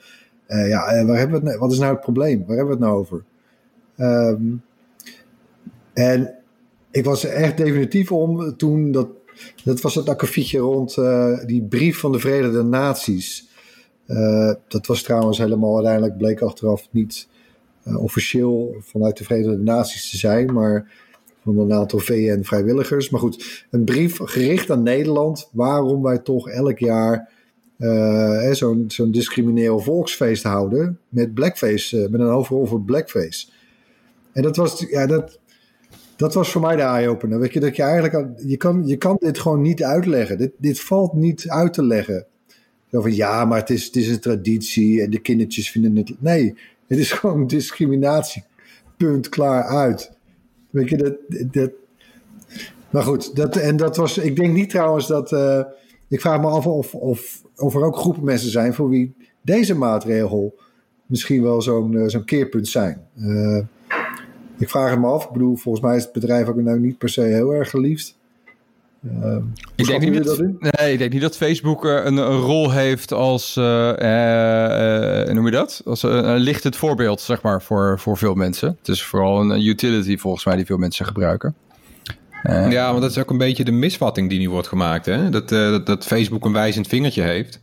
ja, 0.48 1.04
waar 1.04 1.18
hebben 1.18 1.40
we 1.40 1.46
nou- 1.46 1.58
wat 1.58 1.72
is 1.72 1.78
nou 1.78 1.92
het 1.92 2.00
probleem? 2.00 2.44
Waar 2.46 2.56
hebben 2.56 2.78
we 2.78 2.84
het 2.84 2.90
nou 2.90 2.98
over? 2.98 3.24
Ehm, 3.96 4.42
en 5.92 6.34
ik 6.90 7.04
was 7.04 7.24
er 7.24 7.30
echt 7.30 7.56
definitief 7.56 8.12
om 8.12 8.56
toen 8.56 8.92
dat, 8.92 9.08
dat 9.64 9.80
was 9.80 9.94
het 9.94 10.08
akkefietje 10.08 10.58
rond 10.58 10.94
die 11.46 11.62
brief 11.62 11.98
van 11.98 12.12
de 12.12 12.18
Verenigde 12.18 12.62
Naties. 12.62 13.47
Eh, 14.08 14.52
dat 14.68 14.86
was 14.86 15.02
trouwens 15.02 15.38
helemaal 15.38 15.74
uiteindelijk 15.74 16.16
bleek 16.16 16.40
achteraf 16.40 16.88
niet 16.90 17.28
eh, 17.82 18.02
officieel 18.02 18.76
vanuit 18.80 19.16
de 19.16 19.24
Verenigde 19.24 19.56
Naties 19.56 20.10
te 20.10 20.16
zijn, 20.16 20.52
maar 20.52 20.92
van 21.42 21.58
een 21.58 21.72
aantal 21.72 21.98
VN-vrijwilligers. 21.98 23.10
Maar 23.10 23.20
goed, 23.20 23.66
een 23.70 23.84
brief 23.84 24.18
gericht 24.22 24.70
aan 24.70 24.82
Nederland 24.82 25.48
waarom 25.52 26.02
wij 26.02 26.18
toch 26.18 26.48
elk 26.48 26.78
jaar 26.78 27.30
eh, 27.78 28.50
zo'n 28.50 28.84
zo'n 28.88 29.10
discrimineel 29.10 29.78
volksfeest 29.78 30.42
houden 30.42 30.98
met 31.08 31.34
blackface, 31.34 32.08
met 32.10 32.20
een 32.20 32.26
hoofdrol 32.30 32.66
voor 32.66 32.82
blackface. 32.82 33.46
En 34.32 34.42
dat 34.42 34.56
was, 34.56 34.84
ja, 34.88 35.06
dat, 35.06 35.38
dat 36.16 36.34
was 36.34 36.50
voor 36.50 36.60
mij 36.60 36.76
de 36.76 36.82
eye-opener. 36.82 37.38
Weet 37.38 37.52
je, 37.52 37.60
dat 37.60 37.76
je 37.76 37.82
eigenlijk, 37.82 38.28
je 38.46 38.56
kan, 38.56 38.86
je 38.86 38.96
kan 38.96 39.16
dit 39.20 39.38
gewoon 39.38 39.60
niet 39.60 39.82
uitleggen. 39.82 40.38
Dit, 40.38 40.52
dit 40.58 40.80
valt 40.80 41.12
niet 41.12 41.48
uit 41.48 41.72
te 41.72 41.84
leggen. 41.84 42.26
Zo 42.90 43.00
van, 43.00 43.14
ja, 43.14 43.44
maar 43.44 43.58
het 43.58 43.70
is, 43.70 43.84
het 43.84 43.96
is 43.96 44.08
een 44.08 44.20
traditie 44.20 45.02
en 45.02 45.10
de 45.10 45.18
kindertjes 45.18 45.70
vinden 45.70 45.96
het... 45.96 46.12
Nee, 46.18 46.54
het 46.86 46.98
is 46.98 47.12
gewoon 47.18 47.46
discriminatie. 47.46 48.44
Punt, 48.96 49.28
klaar, 49.28 49.64
uit. 49.64 50.12
Weet 50.70 50.88
je, 50.88 50.96
dat... 50.96 51.14
dat 51.52 51.70
maar 52.90 53.02
goed, 53.02 53.36
dat, 53.36 53.56
en 53.56 53.76
dat 53.76 53.96
was... 53.96 54.18
Ik 54.18 54.36
denk 54.36 54.54
niet 54.54 54.70
trouwens 54.70 55.06
dat... 55.06 55.32
eh, 55.32 55.60
ik 56.08 56.20
vraag 56.20 56.40
me 56.40 56.46
af 56.46 56.66
of, 56.66 56.94
of, 56.94 57.42
of 57.56 57.74
er 57.74 57.84
ook 57.84 57.96
groepen 57.96 58.24
mensen 58.24 58.50
zijn... 58.50 58.74
voor 58.74 58.88
wie 58.88 59.14
deze 59.42 59.74
maatregel 59.74 60.54
misschien 61.06 61.42
wel 61.42 61.62
zo'n 61.62 61.96
eh, 61.96 62.08
zo'n 62.08 62.24
keerpunt 62.24 62.68
zijn. 62.68 63.06
Eh, 63.16 63.58
ik 64.58 64.68
vraag 64.68 64.90
het 64.90 65.00
me 65.00 65.06
af. 65.06 65.24
Ik 65.24 65.32
bedoel, 65.32 65.56
volgens 65.56 65.84
mij 65.84 65.96
is 65.96 66.02
het 66.02 66.12
bedrijf 66.12 66.48
ook 66.48 66.56
nou 66.56 66.80
niet 66.80 66.98
per 66.98 67.08
se 67.08 67.20
heel 67.20 67.54
erg 67.54 67.70
geliefd. 67.70 68.17
Ik 69.76 69.86
denk, 69.86 70.00
niet 70.00 70.24
dat, 70.24 70.38
nee, 70.38 70.92
ik 70.92 70.98
denk 70.98 71.12
niet 71.12 71.20
dat 71.20 71.36
Facebook 71.36 71.84
eh, 71.84 72.04
een, 72.04 72.16
een 72.16 72.38
rol 72.38 72.70
heeft 72.70 73.12
als, 73.12 73.56
eh, 73.56 75.22
eh, 75.22 75.34
noem 75.34 75.44
je 75.44 75.50
dat? 75.50 75.82
Als 75.84 76.02
een, 76.02 76.28
een 76.28 76.38
lichtend 76.38 76.76
voorbeeld, 76.76 77.20
zeg 77.20 77.42
maar, 77.42 77.62
voor, 77.62 77.98
voor 77.98 78.16
veel 78.16 78.34
mensen. 78.34 78.76
Het 78.78 78.88
is 78.88 79.02
vooral 79.02 79.40
een 79.40 79.66
utility 79.66 80.16
volgens 80.16 80.44
mij 80.44 80.56
die 80.56 80.66
veel 80.66 80.76
mensen 80.76 81.06
gebruiken. 81.06 81.54
Ja, 82.68 82.90
want 82.90 83.02
dat 83.02 83.10
is 83.10 83.18
ook 83.18 83.30
een 83.30 83.38
beetje 83.38 83.64
de 83.64 83.72
misvatting 83.72 84.28
die 84.28 84.38
nu 84.38 84.50
wordt 84.50 84.68
gemaakt. 84.68 85.06
Hè? 85.06 85.30
Dat, 85.30 85.48
dat, 85.48 85.86
dat 85.86 86.04
Facebook 86.04 86.44
een 86.44 86.52
wijzend 86.52 86.86
vingertje 86.86 87.22
heeft. 87.22 87.60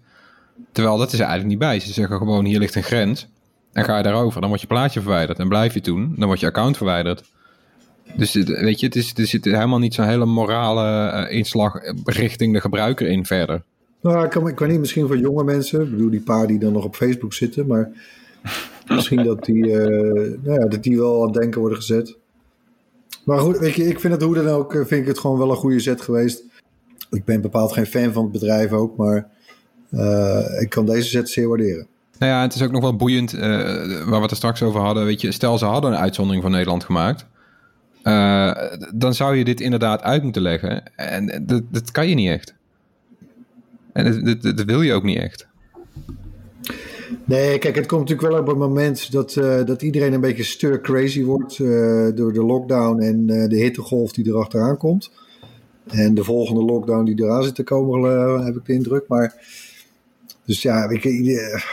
Terwijl 0.72 0.98
dat 0.98 1.08
is 1.08 1.20
er 1.20 1.26
eigenlijk 1.26 1.50
niet 1.50 1.60
bij. 1.60 1.80
Ze 1.80 1.94
zeggen 1.94 2.18
gewoon 2.18 2.46
hier 2.46 2.60
ligt 2.60 2.76
een 2.76 2.84
grens. 2.84 3.28
En 3.74 3.84
ga 3.84 3.98
je 3.98 4.04
daarover, 4.04 4.40
dan 4.40 4.50
wordt 4.50 4.64
je 4.64 4.70
plaatje 4.70 5.02
verwijderd. 5.02 5.40
En 5.40 5.48
blijf 5.48 5.74
je 5.74 5.82
toen, 5.82 6.14
dan 6.18 6.26
wordt 6.26 6.42
je 6.42 6.48
account 6.48 6.78
verwijderd. 6.78 7.24
Dus 8.18 8.34
het- 8.34 8.48
weet 8.48 8.80
je, 8.80 8.86
het 8.86 8.96
is, 8.96 9.14
er 9.16 9.26
zit 9.28 9.46
helemaal 9.46 9.80
niet 9.80 9.94
zo'n 9.94 10.06
hele 10.08 10.26
morale 10.26 11.10
eh, 11.12 11.38
inslag 11.38 11.80
richting 12.04 12.54
de 12.54 12.62
gebruiker 12.62 13.08
in 13.08 13.26
verder. 13.26 13.64
Nou, 14.02 14.24
ik 14.26 14.30
kan, 14.30 14.48
ik 14.48 14.56
kan 14.56 14.68
niet 14.68 14.80
misschien 14.80 15.08
voor 15.08 15.18
jonge 15.18 15.44
mensen. 15.44 15.82
Ik 15.82 15.92
bedoel, 15.92 16.10
die 16.10 16.22
paar 16.22 16.48
die 16.48 16.60
dan 16.60 16.74
nog 16.74 16.84
op 16.84 16.96
Facebook 16.96 17.34
zitten. 17.34 17.68
Maar 17.68 17.92
misschien 18.96 19.24
dat 19.24 19.46
die, 19.46 19.72
eh, 19.80 19.88
nou 20.44 20.60
ja, 20.62 20.68
dat 20.68 20.84
die 20.84 20.98
wel 20.98 21.20
aan 21.22 21.28
het 21.32 21.34
denken 21.42 21.60
worden 21.60 21.78
gezet. 21.78 22.18
Maar 23.24 23.40
goed, 23.40 23.58
weet 23.58 23.74
je, 23.74 23.88
ik 23.88 24.00
vind 24.00 24.14
het 24.14 24.22
hoe 24.22 24.36
dan 24.36 24.48
ook, 24.48 24.74
eh, 24.74 24.80
vind 24.86 25.02
ik 25.02 25.08
het 25.08 25.20
gewoon 25.20 25.38
wel 25.38 25.50
een 25.50 25.56
goede 25.56 25.80
zet 25.80 26.02
geweest. 26.02 26.44
Ik 27.12 27.26
ben 27.26 27.42
bepaald 27.42 27.74
geen 27.74 27.86
fan 27.86 28.14
van 28.14 28.24
het 28.24 28.32
bedrijf 28.32 28.72
ook, 28.72 28.98
maar 28.98 29.30
ik 30.62 30.70
kan 30.70 30.86
deze 30.86 31.10
zet 31.10 31.30
zeer 31.30 31.48
waarderen. 31.48 31.88
Nou 32.20 32.32
ja, 32.32 32.42
het 32.42 32.54
is 32.56 32.62
ook 32.64 32.72
nog 32.72 32.82
wel 32.82 32.96
boeiend, 32.96 33.32
waar 33.32 34.06
we 34.06 34.16
het 34.22 34.32
er 34.32 34.36
straks 34.38 34.64
over 34.64 34.80
hadden. 34.82 35.06
Weet 35.06 35.22
je, 35.22 35.32
stel 35.32 35.58
ze 35.58 35.66
hadden 35.66 35.92
een 35.92 35.98
uitzondering 35.98 36.44
van 36.44 36.52
Nederland 36.52 36.84
gemaakt. 36.84 37.26
Eh, 38.06 38.52
dan 38.94 39.14
zou 39.14 39.36
je 39.36 39.44
dit 39.44 39.62
inderdaad 39.62 40.02
uit 40.02 40.24
moeten 40.24 40.42
leggen. 40.42 40.84
En 40.96 41.44
dat, 41.46 41.62
dat 41.72 41.92
kan 41.92 42.10
je 42.10 42.16
niet 42.16 42.30
echt. 42.30 42.54
En 43.94 44.24
dat, 44.24 44.42
dat, 44.42 44.66
wil 44.66 44.82
je 44.82 44.94
ook 44.94 45.04
niet 45.04 45.18
echt. 45.18 45.48
Nee, 47.24 47.58
kijk, 47.58 47.76
het 47.76 47.86
komt 47.86 48.02
natuurlijk 48.02 48.30
wel 48.30 48.42
op 48.42 48.48
een 48.48 48.58
moment 48.58 49.12
dat, 49.12 49.36
eh, 49.36 49.64
dat 49.64 49.82
iedereen 49.82 50.14
een 50.14 50.22
beetje 50.22 50.44
stir 50.44 50.82
crazy 50.82 51.24
wordt 51.24 51.60
eh, 51.60 52.08
door 52.16 52.34
de 52.34 52.44
lockdown 52.44 53.00
en 53.00 53.26
de 53.26 53.58
hittegolf 53.58 54.12
die 54.12 54.28
erachteraan 54.28 54.78
komt. 54.78 55.12
En 55.88 56.14
de 56.14 56.24
volgende 56.24 56.64
lockdown 56.64 57.06
die 57.06 57.24
eraan 57.24 57.44
zit 57.44 57.56
te 57.56 57.64
komen, 57.64 58.46
heb 58.46 58.56
ik 58.56 58.66
de 58.66 58.74
indruk. 58.74 59.08
Maar, 59.08 59.34
dus 60.46 60.62
ja, 60.62 60.90
ik, 60.90 61.04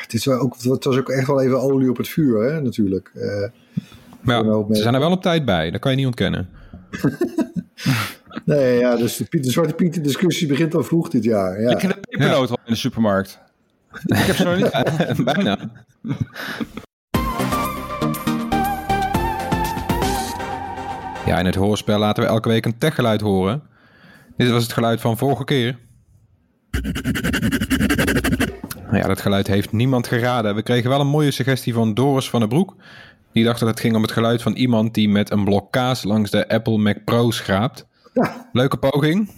het, 0.01 0.12
is 0.12 0.25
wel 0.25 0.38
ook, 0.38 0.55
het 0.62 0.85
was 0.85 0.99
ook 0.99 1.11
echt 1.11 1.27
wel 1.27 1.42
even 1.42 1.61
olie 1.61 1.90
op 1.90 1.97
het 1.97 2.09
vuur, 2.09 2.42
hè, 2.42 2.61
natuurlijk. 2.61 3.12
Maar 4.23 4.39
Een 4.39 4.67
ja, 4.69 4.75
ze 4.75 4.83
zijn 4.83 4.95
er 4.95 5.01
wel 5.01 5.11
op 5.11 5.23
tijd 5.23 5.45
bij. 5.45 5.71
Dat 5.71 5.81
kan 5.81 5.91
je 5.91 5.97
niet 5.97 6.07
ontkennen. 6.07 6.49
nee, 8.45 8.79
ja, 8.79 8.97
dus 8.97 9.17
de, 9.17 9.25
Piet- 9.25 9.45
de 9.45 9.51
Zwarte 9.51 9.75
Pieten 9.75 10.03
discussie 10.03 10.47
begint 10.47 10.75
al 10.75 10.83
vroeg 10.83 11.09
dit 11.09 11.25
jaar. 11.25 11.61
Ja. 11.61 11.71
Ik 11.71 11.81
heb 11.81 11.93
de 11.93 12.01
pepernoot 12.01 12.51
al 12.51 12.59
in 12.65 12.73
de 12.73 12.79
supermarkt. 12.79 13.41
ik 14.05 14.17
heb 14.17 14.37
ze 14.37 14.45
nog 14.45 14.57
niet. 14.57 15.25
Bijna. 15.35 15.59
Ja, 21.27 21.39
in 21.39 21.47
het 21.47 21.55
hoorspel 21.55 21.99
laten 21.99 22.23
we 22.23 22.29
elke 22.29 22.49
week 22.49 22.65
een 22.65 22.79
techgeluid 22.79 23.21
horen. 23.21 23.63
Dit 24.37 24.51
was 24.51 24.63
het 24.63 24.73
geluid 24.73 25.01
van 25.01 25.19
vorige 25.19 25.45
keer. 25.45 25.79
Nou 28.85 28.97
ja, 28.97 29.07
dat 29.07 29.21
geluid 29.21 29.47
heeft 29.47 29.73
niemand 29.73 30.07
geraden. 30.07 30.55
We 30.55 30.63
kregen 30.63 30.91
wel 30.91 31.01
een 31.01 31.07
mooie 31.07 31.31
suggestie 31.31 31.75
van 31.75 31.95
Doris 31.95 32.31
van 32.31 32.41
den 32.41 32.49
Broek. 32.49 32.77
Die 33.33 33.45
dacht 33.45 33.61
dat 33.61 33.68
het 33.68 33.81
ging 33.81 33.95
om 33.97 34.03
het 34.03 34.12
geluid 34.12 34.42
van 34.42 34.53
iemand 34.53 34.95
die 34.95 35.09
met 35.09 35.31
een 35.31 35.45
blok 35.45 35.73
kaas 35.73 36.03
langs 36.03 36.31
de 36.31 36.49
Apple 36.49 36.79
Mac 36.79 37.05
Pro 37.05 37.31
schraapt. 37.31 37.87
Leuke 38.53 38.77
poging, 38.77 39.31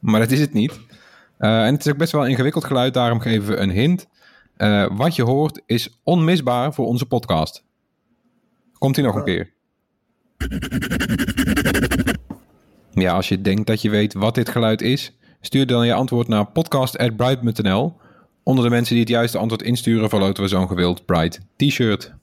maar 0.00 0.20
dat 0.20 0.30
is 0.30 0.40
het 0.40 0.52
niet. 0.52 0.72
Uh, 1.38 1.64
en 1.66 1.74
het 1.74 1.86
is 1.86 1.92
ook 1.92 1.98
best 1.98 2.12
wel 2.12 2.24
een 2.24 2.30
ingewikkeld 2.30 2.64
geluid, 2.64 2.94
daarom 2.94 3.20
geven 3.20 3.48
we 3.48 3.56
een 3.56 3.70
hint. 3.70 4.06
Uh, 4.56 4.86
wat 4.96 5.16
je 5.16 5.22
hoort 5.22 5.62
is 5.66 6.00
onmisbaar 6.02 6.74
voor 6.74 6.86
onze 6.86 7.06
podcast. 7.06 7.64
Komt 8.78 8.96
hij 8.96 9.04
nog 9.04 9.14
een 9.14 9.24
keer? 9.24 9.52
Ja, 12.90 13.12
als 13.12 13.28
je 13.28 13.40
denkt 13.40 13.66
dat 13.66 13.82
je 13.82 13.90
weet 13.90 14.14
wat 14.14 14.34
dit 14.34 14.48
geluid 14.48 14.82
is, 14.82 15.18
stuur 15.40 15.66
dan 15.66 15.86
je 15.86 15.94
antwoord 15.94 16.28
naar 16.28 16.46
podcast.bright.nl. 16.46 17.96
Onder 18.42 18.64
de 18.64 18.70
mensen 18.70 18.94
die 18.94 19.02
het 19.02 19.12
juiste 19.12 19.38
antwoord 19.38 19.62
insturen, 19.62 20.08
verloten 20.08 20.42
we 20.42 20.48
zo'n 20.48 20.68
gewild 20.68 21.06
Bright 21.06 21.40
t-shirt. 21.56 22.17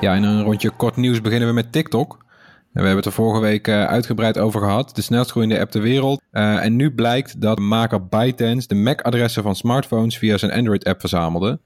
Ja, 0.00 0.14
in 0.14 0.22
een 0.22 0.42
rondje 0.42 0.70
kort 0.70 0.96
nieuws 0.96 1.20
beginnen 1.20 1.48
we 1.48 1.54
met 1.54 1.72
TikTok. 1.72 2.24
We 2.72 2.82
hebben 2.82 2.96
het 2.96 3.06
er 3.06 3.12
vorige 3.12 3.40
week 3.40 3.68
uh, 3.68 3.84
uitgebreid 3.84 4.38
over 4.38 4.60
gehad. 4.60 4.94
De 4.94 5.02
snelst 5.02 5.30
groeiende 5.30 5.60
app 5.60 5.70
ter 5.70 5.80
wereld. 5.80 6.22
Uh, 6.32 6.64
en 6.64 6.76
nu 6.76 6.94
blijkt 6.94 7.40
dat 7.40 7.58
maker 7.58 8.06
ByteDance 8.06 8.68
de 8.68 8.74
MAC-adressen 8.74 9.42
van 9.42 9.56
smartphones 9.56 10.18
via 10.18 10.36
zijn 10.36 10.52
Android-app 10.52 11.00
verzamelde. 11.00 11.60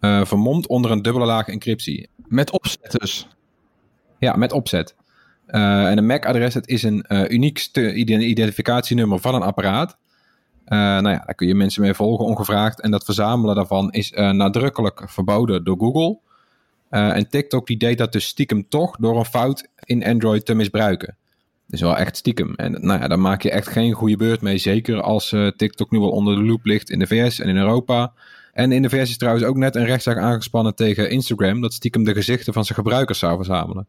Uh, 0.00 0.24
vermomd 0.24 0.66
onder 0.66 0.90
een 0.90 1.02
dubbele 1.02 1.26
laag 1.26 1.48
encryptie. 1.48 2.08
Met 2.26 2.50
opzet 2.50 2.90
dus? 2.90 3.28
Ja, 4.18 4.36
met 4.36 4.52
opzet. 4.52 4.94
en 5.46 5.98
een 5.98 6.06
MAC-adres, 6.06 6.54
is 6.54 6.82
een 6.82 7.04
uniek 7.34 7.68
identificatienummer 7.74 9.18
van 9.18 9.34
een 9.34 9.42
apparaat. 9.42 9.96
nou 10.64 11.08
ja, 11.08 11.22
daar 11.26 11.34
kun 11.34 11.46
je 11.46 11.54
mensen 11.54 11.82
mee 11.82 11.94
volgen 11.94 12.24
ongevraagd. 12.24 12.80
En 12.80 12.90
dat 12.90 13.04
verzamelen 13.04 13.54
daarvan 13.54 13.92
is 13.92 14.10
nadrukkelijk 14.10 15.02
verboden 15.06 15.64
door 15.64 15.78
Google. 15.78 16.18
Uh, 16.96 17.16
en 17.16 17.28
TikTok 17.28 17.66
die 17.66 17.76
deed 17.76 17.98
dat 17.98 18.12
dus 18.12 18.26
stiekem 18.26 18.68
toch 18.68 18.96
door 18.96 19.18
een 19.18 19.24
fout 19.24 19.68
in 19.84 20.04
Android 20.04 20.44
te 20.44 20.54
misbruiken. 20.54 21.16
Dus 21.66 21.80
wel 21.80 21.96
echt 21.96 22.16
stiekem. 22.16 22.54
En 22.54 22.72
nou 22.72 23.00
ja, 23.00 23.08
daar 23.08 23.18
maak 23.18 23.42
je 23.42 23.50
echt 23.50 23.68
geen 23.68 23.92
goede 23.92 24.16
beurt 24.16 24.40
mee. 24.40 24.58
Zeker 24.58 25.00
als 25.00 25.32
uh, 25.32 25.48
TikTok 25.56 25.90
nu 25.90 25.98
wel 25.98 26.10
onder 26.10 26.36
de 26.36 26.42
loep 26.42 26.64
ligt 26.64 26.90
in 26.90 26.98
de 26.98 27.06
VS 27.06 27.40
en 27.40 27.48
in 27.48 27.56
Europa. 27.56 28.12
En 28.52 28.72
in 28.72 28.82
de 28.82 28.88
VS 28.88 29.10
is 29.10 29.16
trouwens 29.16 29.44
ook 29.46 29.56
net 29.56 29.76
een 29.76 29.84
rechtszaak 29.84 30.16
aangespannen 30.16 30.74
tegen 30.74 31.10
Instagram. 31.10 31.60
Dat 31.60 31.72
stiekem 31.72 32.04
de 32.04 32.14
gezichten 32.14 32.52
van 32.52 32.64
zijn 32.64 32.78
gebruikers 32.78 33.18
zou 33.18 33.36
verzamelen. 33.36 33.86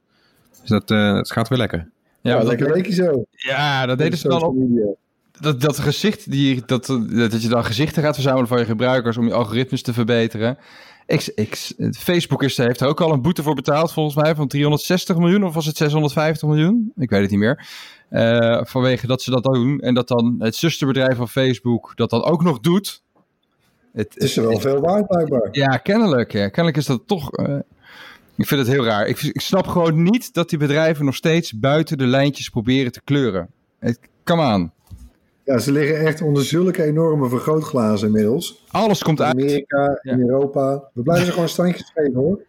Dus 0.61 0.69
dat, 0.69 0.91
uh, 0.91 1.13
dat 1.13 1.31
gaat 1.31 1.47
weer 1.47 1.57
lekker. 1.57 1.89
Ja, 2.21 2.43
lekker 2.43 2.73
weekje 2.73 2.93
zo. 2.93 3.25
Ja, 3.31 3.85
dat 3.85 3.97
deden 3.97 4.17
ze 4.17 4.27
dan 4.27 4.43
op. 4.43 4.55
Dat, 5.39 5.61
dat 5.61 5.79
gezicht, 5.79 6.31
die, 6.31 6.61
dat, 6.65 6.85
dat 7.09 7.41
je 7.41 7.49
dan 7.49 7.65
gezichten 7.65 8.03
gaat 8.03 8.13
verzamelen 8.13 8.47
van 8.47 8.59
je 8.59 8.65
gebruikers 8.65 9.17
om 9.17 9.27
je 9.27 9.33
algoritmes 9.33 9.81
te 9.81 9.93
verbeteren. 9.93 10.57
Facebook 11.91 12.43
is, 12.43 12.57
heeft 12.57 12.81
er 12.81 12.87
ook 12.87 13.01
al 13.01 13.11
een 13.11 13.21
boete 13.21 13.43
voor 13.43 13.55
betaald, 13.55 13.93
volgens 13.93 14.15
mij, 14.15 14.35
van 14.35 14.47
360 14.47 15.17
miljoen 15.17 15.43
of 15.43 15.53
was 15.53 15.65
het 15.65 15.77
650 15.77 16.47
miljoen? 16.47 16.91
Ik 16.95 17.09
weet 17.09 17.21
het 17.21 17.29
niet 17.29 17.39
meer. 17.39 17.67
Uh, 18.09 18.61
vanwege 18.63 19.07
dat 19.07 19.21
ze 19.21 19.31
dat 19.31 19.43
doen 19.43 19.79
en 19.79 19.93
dat 19.93 20.07
dan 20.07 20.35
het 20.39 20.55
zusterbedrijf 20.55 21.17
van 21.17 21.29
Facebook 21.29 21.91
dat 21.95 22.09
dan 22.09 22.23
ook 22.23 22.43
nog 22.43 22.59
doet. 22.59 23.01
Het, 23.93 24.13
het 24.13 24.23
is 24.23 24.37
er 24.37 24.43
wel 24.43 24.51
het, 24.51 24.61
veel 24.61 24.79
waard, 24.79 25.07
blijkbaar. 25.07 25.47
Ja, 25.51 25.77
kennelijk. 25.77 26.31
Ja. 26.31 26.47
Kennelijk 26.47 26.77
is 26.77 26.85
dat 26.85 27.01
toch. 27.05 27.37
Uh, 27.39 27.59
ik 28.35 28.47
vind 28.47 28.59
het 28.59 28.69
heel 28.69 28.85
raar. 28.85 29.07
Ik, 29.07 29.21
ik, 29.21 29.41
snap 29.41 29.67
gewoon 29.67 30.03
niet 30.03 30.33
dat 30.33 30.49
die 30.49 30.59
bedrijven 30.59 31.05
nog 31.05 31.15
steeds 31.15 31.59
buiten 31.59 31.97
de 31.97 32.05
lijntjes 32.05 32.49
proberen 32.49 32.91
te 32.91 33.01
kleuren. 33.03 33.49
Come 34.23 34.41
aan. 34.41 34.73
Ja, 35.47 35.57
ze 35.57 35.71
liggen 35.71 36.05
echt 36.05 36.21
onder 36.21 36.43
zulke 36.43 36.83
enorme 36.83 37.29
vergrootglazen 37.29 38.07
inmiddels. 38.07 38.63
Alles 38.71 39.03
komt 39.03 39.21
uit. 39.21 39.37
In 39.37 39.43
Amerika, 39.43 39.99
in 40.01 40.19
Europa. 40.19 40.89
We 40.93 41.01
blijven 41.01 41.25
ze 41.25 41.31
gewoon 41.31 41.49
standjes 41.49 41.91
geven 41.93 42.13
hoor. 42.13 42.39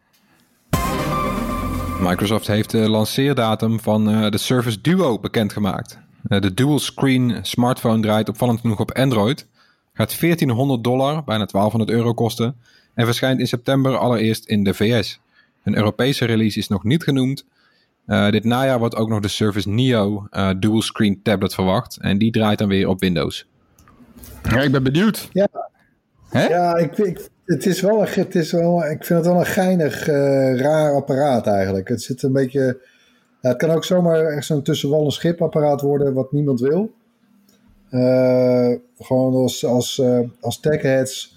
Microsoft 2.00 2.46
heeft 2.46 2.70
de 2.70 2.90
lanceerdatum 2.90 3.80
van 3.80 4.10
uh, 4.10 4.30
de 4.30 4.38
Surface 4.38 4.80
Duo 4.80 5.18
bekendgemaakt. 5.18 5.98
Uh, 6.28 6.40
de 6.40 6.54
dual 6.54 6.78
screen 6.78 7.38
smartphone 7.42 8.02
draait 8.02 8.28
opvallend 8.28 8.60
genoeg 8.60 8.80
op 8.80 8.92
Android. 8.92 9.46
Gaat 9.92 10.20
1400 10.20 10.84
dollar, 10.84 11.24
bijna 11.24 11.46
1200 11.46 11.90
euro 11.90 12.14
kosten. 12.14 12.56
En 12.94 13.04
verschijnt 13.04 13.40
in 13.40 13.46
september 13.46 13.96
allereerst 13.96 14.46
in 14.46 14.64
de 14.64 14.74
VS. 14.74 15.20
Een 15.64 15.76
Europese 15.76 16.24
release 16.24 16.58
is 16.58 16.68
nog 16.68 16.84
niet 16.84 17.02
genoemd. 17.02 17.44
Uh, 18.08 18.30
dit 18.30 18.44
najaar 18.44 18.78
wordt 18.78 18.96
ook 18.96 19.08
nog 19.08 19.20
de 19.20 19.28
Surface 19.28 19.68
Neo 19.68 20.26
uh, 20.30 20.50
dual 20.58 20.82
screen 20.82 21.22
tablet 21.22 21.54
verwacht. 21.54 21.98
En 22.00 22.18
die 22.18 22.30
draait 22.30 22.58
dan 22.58 22.68
weer 22.68 22.88
op 22.88 23.00
Windows. 23.00 23.48
Ja, 24.42 24.60
ik 24.60 24.72
ben 24.72 24.82
benieuwd. 24.82 25.28
Ja, 25.32 25.48
Hè? 26.28 26.46
ja 26.46 26.76
ik, 26.76 26.98
ik, 26.98 27.28
het 27.44 27.66
is 27.66 27.80
wel 27.80 28.00
een, 28.00 28.08
het 28.08 28.34
is 28.34 28.52
wel, 28.52 28.84
ik 28.84 29.04
vind 29.04 29.18
het 29.18 29.28
wel 29.28 29.38
een 29.38 29.46
geinig, 29.46 30.08
uh, 30.08 30.56
raar 30.56 30.94
apparaat 30.94 31.46
eigenlijk. 31.46 31.88
Het 31.88 32.02
zit 32.02 32.22
een 32.22 32.32
beetje... 32.32 32.80
Ja, 33.40 33.48
het 33.48 33.58
kan 33.58 33.70
ook 33.70 33.84
zomaar 33.84 34.24
echt 34.24 34.46
zo'n 34.46 34.62
tussenwal 34.62 35.04
en 35.04 35.10
schipapparaat 35.10 35.80
worden 35.80 36.14
wat 36.14 36.32
niemand 36.32 36.60
wil. 36.60 36.92
gewoon 38.98 39.34
als, 39.34 39.64
als, 39.64 40.02
als 40.40 40.60
techheads 40.60 41.36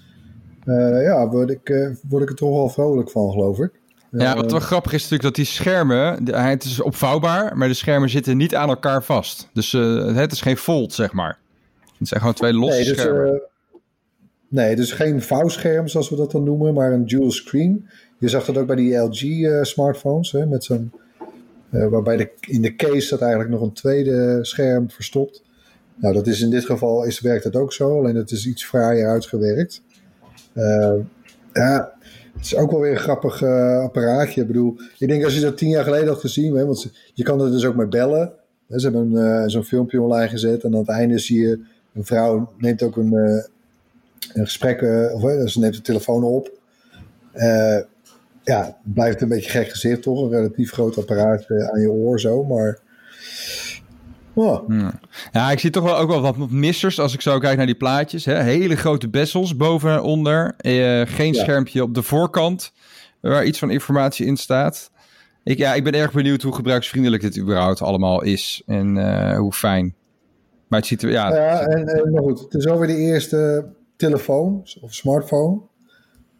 ja, 1.02 1.28
word, 1.28 1.50
ik, 1.50 1.96
word 2.08 2.22
ik 2.22 2.28
er 2.28 2.34
toch 2.34 2.54
wel 2.54 2.68
vrolijk 2.68 3.10
van, 3.10 3.30
geloof 3.30 3.58
ik. 3.58 3.81
Ja, 4.20 4.34
wat 4.34 4.50
wel 4.50 4.60
grappig 4.60 4.92
is 4.92 5.02
natuurlijk 5.02 5.22
dat 5.22 5.34
die 5.34 5.54
schermen, 5.54 6.30
het 6.34 6.64
is 6.64 6.80
opvouwbaar, 6.80 7.56
maar 7.56 7.68
de 7.68 7.74
schermen 7.74 8.08
zitten 8.08 8.36
niet 8.36 8.54
aan 8.54 8.68
elkaar 8.68 9.04
vast. 9.04 9.48
Dus 9.52 9.72
uh, 9.72 10.14
het 10.14 10.32
is 10.32 10.40
geen 10.40 10.56
fold, 10.56 10.92
zeg 10.92 11.12
maar. 11.12 11.38
Het 11.98 12.08
zijn 12.08 12.20
gewoon 12.20 12.34
twee 12.34 12.52
losse 12.52 12.78
nee, 12.78 12.88
dus, 12.88 12.98
schermen. 12.98 13.34
Uh, 13.34 13.40
nee, 14.48 14.76
dus 14.76 14.92
geen 14.92 15.22
vouwscherm 15.22 15.88
zoals 15.88 16.10
we 16.10 16.16
dat 16.16 16.30
dan 16.30 16.44
noemen, 16.44 16.74
maar 16.74 16.92
een 16.92 17.06
dual 17.06 17.30
screen. 17.30 17.88
Je 18.18 18.28
zag 18.28 18.44
dat 18.44 18.58
ook 18.58 18.66
bij 18.66 18.76
die 18.76 18.96
LG 18.96 19.22
uh, 19.22 19.62
smartphones, 19.62 20.32
hè, 20.32 20.46
met 20.46 20.64
zo'n, 20.64 20.92
waarbij 21.70 22.16
de, 22.16 22.30
in 22.40 22.62
de 22.62 22.76
case 22.76 23.00
staat 23.00 23.20
eigenlijk 23.20 23.50
nog 23.50 23.60
een 23.60 23.72
tweede 23.72 24.38
scherm 24.42 24.90
verstopt. 24.90 25.42
Nou, 25.94 26.14
dat 26.14 26.26
is 26.26 26.40
in 26.40 26.50
dit 26.50 26.64
geval 26.64 27.04
is, 27.04 27.20
werkt 27.20 27.44
het 27.44 27.56
ook 27.56 27.72
zo, 27.72 27.98
alleen 27.98 28.16
het 28.16 28.30
is 28.30 28.46
iets 28.46 28.64
fraaier 28.64 29.08
uitgewerkt. 29.08 29.82
ja, 31.52 31.92
het 32.32 32.44
is 32.44 32.56
ook 32.56 32.70
wel 32.70 32.80
weer 32.80 32.90
een 32.90 32.96
grappig 32.96 33.40
uh, 33.40 33.80
apparaatje. 33.80 34.40
Ik 34.40 34.46
bedoel, 34.46 34.76
ik 34.98 35.08
denk 35.08 35.24
als 35.24 35.34
je 35.34 35.40
dat 35.40 35.56
tien 35.56 35.68
jaar 35.68 35.84
geleden 35.84 36.08
had 36.08 36.20
gezien, 36.20 36.54
hè, 36.54 36.66
want 36.66 36.90
je 37.14 37.22
kan 37.22 37.40
er 37.40 37.50
dus 37.50 37.64
ook 37.64 37.74
mee 37.74 37.86
bellen. 37.86 38.32
Ze 38.68 38.90
hebben 38.90 39.10
uh, 39.12 39.42
zo'n 39.46 39.64
filmpje 39.64 40.02
online 40.02 40.28
gezet 40.28 40.64
en 40.64 40.72
aan 40.72 40.78
het 40.78 40.88
einde 40.88 41.18
zie 41.18 41.40
je 41.40 41.60
een 41.94 42.04
vrouw 42.04 42.52
neemt 42.58 42.82
ook 42.82 42.96
een, 42.96 43.12
uh, 43.12 43.44
een 44.32 44.44
gesprek, 44.44 44.82
of 45.12 45.50
ze 45.50 45.60
neemt 45.60 45.74
de 45.74 45.80
telefoon 45.80 46.24
op. 46.24 46.50
ja, 48.42 48.76
blijft 48.82 49.20
een 49.20 49.28
beetje 49.28 49.50
gek 49.50 49.68
gezicht 49.68 50.02
toch? 50.02 50.22
Een 50.22 50.30
relatief 50.30 50.72
groot 50.72 50.98
apparaat 50.98 51.46
aan 51.50 51.80
je 51.80 51.90
oor 51.90 52.20
zo, 52.20 52.44
maar 52.44 52.78
Oh. 54.34 54.68
Ja. 55.32 55.50
ik 55.50 55.58
zie 55.58 55.70
toch 55.70 55.84
wel 55.84 55.96
ook 55.96 56.08
wel 56.08 56.20
wat 56.20 56.50
missers 56.50 56.98
als 57.00 57.14
ik 57.14 57.20
zo 57.20 57.38
kijk 57.38 57.56
naar 57.56 57.66
die 57.66 57.74
plaatjes. 57.74 58.24
Hè. 58.24 58.42
Hele 58.42 58.76
grote 58.76 59.08
bessels 59.08 59.56
boven 59.56 59.90
en 59.90 60.00
onder. 60.00 60.54
Eh, 60.56 61.00
geen 61.04 61.32
ja. 61.32 61.42
schermpje 61.42 61.82
op 61.82 61.94
de 61.94 62.02
voorkant 62.02 62.72
waar 63.20 63.44
iets 63.44 63.58
van 63.58 63.70
informatie 63.70 64.26
in 64.26 64.36
staat. 64.36 64.90
Ik, 65.44 65.58
ja, 65.58 65.74
ik 65.74 65.84
ben 65.84 65.92
erg 65.92 66.12
benieuwd 66.12 66.42
hoe 66.42 66.54
gebruiksvriendelijk 66.54 67.22
dit 67.22 67.38
überhaupt 67.38 67.82
allemaal 67.82 68.22
is 68.22 68.62
en 68.66 68.96
uh, 68.96 69.38
hoe 69.38 69.52
fijn. 69.52 69.94
Maar 70.68 70.78
het 70.78 70.88
ziet 70.88 71.02
er, 71.02 71.10
ja... 71.10 71.34
Ja, 71.34 71.60
en, 71.60 71.88
en 71.88 72.12
maar 72.12 72.22
goed, 72.22 72.40
het 72.40 72.54
is 72.54 72.66
alweer 72.66 72.86
de 72.86 72.96
eerste 72.96 73.66
telefoon 73.96 74.66
of 74.80 74.94
smartphone 74.94 75.60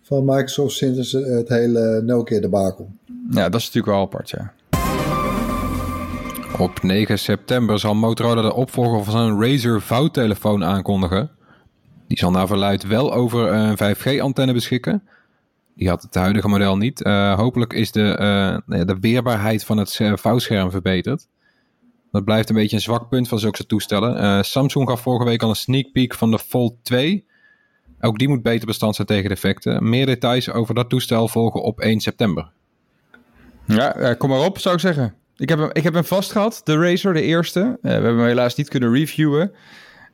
van 0.03 0.25
Microsoft 0.25 0.77
sinds 0.77 1.13
het 1.13 1.49
hele 1.49 2.03
Nokia 2.05 2.41
debakel. 2.41 2.91
Ja, 3.31 3.49
dat 3.49 3.61
is 3.61 3.67
natuurlijk 3.67 3.95
wel 3.95 4.03
apart, 4.03 4.31
ja. 4.31 4.53
Op 6.59 6.83
9 6.83 7.19
september 7.19 7.79
zal 7.79 7.95
Motorola 7.95 8.43
de 8.43 8.55
opvolger 8.55 9.05
van 9.05 9.13
zijn 9.13 9.41
Razer 9.41 9.83
vouwtelefoon 9.83 10.65
aankondigen. 10.65 11.31
Die 12.09 12.19
zal 12.19 12.31
naar 12.31 12.47
verluid 12.47 12.87
wel 12.87 13.15
over 13.15 13.53
een 13.53 13.77
5G-antenne 13.77 14.53
beschikken. 14.53 15.03
Die 15.75 15.89
had 15.89 16.03
het 16.03 16.15
huidige 16.15 16.49
model 16.49 16.77
niet. 16.77 17.01
Uh, 17.01 17.35
hopelijk 17.35 17.73
is 17.73 17.93
de, 17.93 18.19
uh, 18.69 18.81
de 18.87 18.97
weerbaarheid 19.01 19.65
van 19.65 19.77
het 19.77 20.01
vouwscherm 20.15 20.71
verbeterd. 20.71 21.27
Dat 22.11 22.25
blijft 22.25 22.49
een 22.49 22.55
beetje 22.55 22.77
een 22.77 22.83
zwak 22.83 23.09
punt 23.09 23.29
van 23.29 23.39
zulke 23.39 23.67
toestellen. 23.67 24.23
Uh, 24.23 24.43
Samsung 24.43 24.89
gaf 24.89 25.01
vorige 25.01 25.25
week 25.25 25.43
al 25.43 25.49
een 25.49 25.57
sneak 25.57 25.93
peek 25.93 26.15
van 26.15 26.31
de 26.31 26.39
Fold 26.39 26.75
2. 26.83 27.27
Ook 28.01 28.19
die 28.19 28.29
moet 28.29 28.43
beter 28.43 28.67
bestand 28.67 28.95
zijn 28.95 29.07
tegen 29.07 29.29
defecten. 29.29 29.89
Meer 29.89 30.07
details 30.07 30.51
over 30.51 30.75
dat 30.75 30.89
toestel 30.89 31.29
volgen 31.29 31.63
op 31.63 31.81
1 31.81 32.01
september. 32.01 32.51
Ja, 33.65 34.15
kom 34.15 34.29
maar 34.29 34.45
op, 34.45 34.59
zou 34.59 34.75
ik 34.75 34.81
zeggen. 34.81 35.15
Ik 35.43 35.49
heb 35.49 35.59
hem, 35.59 35.71
ik 35.73 35.83
heb 35.83 35.95
hem 35.95 36.05
vast 36.05 36.33
gehad, 36.33 36.61
de 36.65 36.77
Razer, 36.77 37.15
de 37.15 37.23
eerste. 37.23 37.61
Uh, 37.61 37.77
we 37.81 37.89
hebben 37.89 38.17
hem 38.17 38.27
helaas 38.27 38.55
niet 38.55 38.69
kunnen 38.69 38.93
reviewen. 38.93 39.53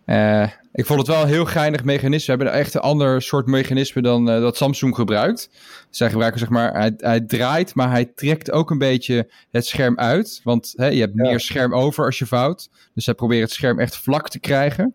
Uh, 0.07 0.43
ik 0.73 0.87
vond 0.87 0.99
het 0.99 1.09
wel 1.09 1.23
een 1.23 1.29
heel 1.29 1.45
geinig 1.45 1.85
mechanisme. 1.85 2.37
We 2.37 2.43
hebben 2.43 2.61
echt 2.61 2.75
een 2.75 2.81
ander 2.81 3.23
soort 3.23 3.47
mechanisme 3.47 4.03
dan 4.03 4.31
uh, 4.31 4.41
dat 4.41 4.57
Samsung 4.57 4.95
gebruikt. 4.95 5.51
Zij 5.91 6.11
gebruiken 6.11 6.41
zeg 6.41 6.49
maar, 6.49 6.73
hij, 6.73 6.95
hij, 6.97 7.21
draait, 7.21 7.75
maar 7.75 7.91
hij 7.91 8.05
trekt 8.05 8.51
ook 8.51 8.71
een 8.71 8.79
beetje 8.79 9.31
het 9.51 9.67
scherm 9.67 9.99
uit. 9.99 10.41
Want 10.45 10.73
hè, 10.77 10.87
je 10.87 11.01
hebt 11.01 11.13
ja. 11.17 11.23
meer 11.23 11.41
scherm 11.41 11.75
over 11.75 12.05
als 12.05 12.19
je 12.19 12.27
vouwt. 12.27 12.71
Dus 12.95 13.05
zij 13.05 13.15
proberen 13.15 13.43
het 13.43 13.53
scherm 13.53 13.79
echt 13.79 13.97
vlak 13.97 14.29
te 14.29 14.39
krijgen. 14.39 14.95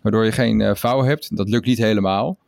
Waardoor 0.00 0.24
je 0.24 0.32
geen 0.32 0.76
vouw 0.76 1.02
hebt. 1.02 1.36
Dat 1.36 1.48
lukt 1.48 1.66
niet 1.66 1.78
helemaal. 1.78 2.38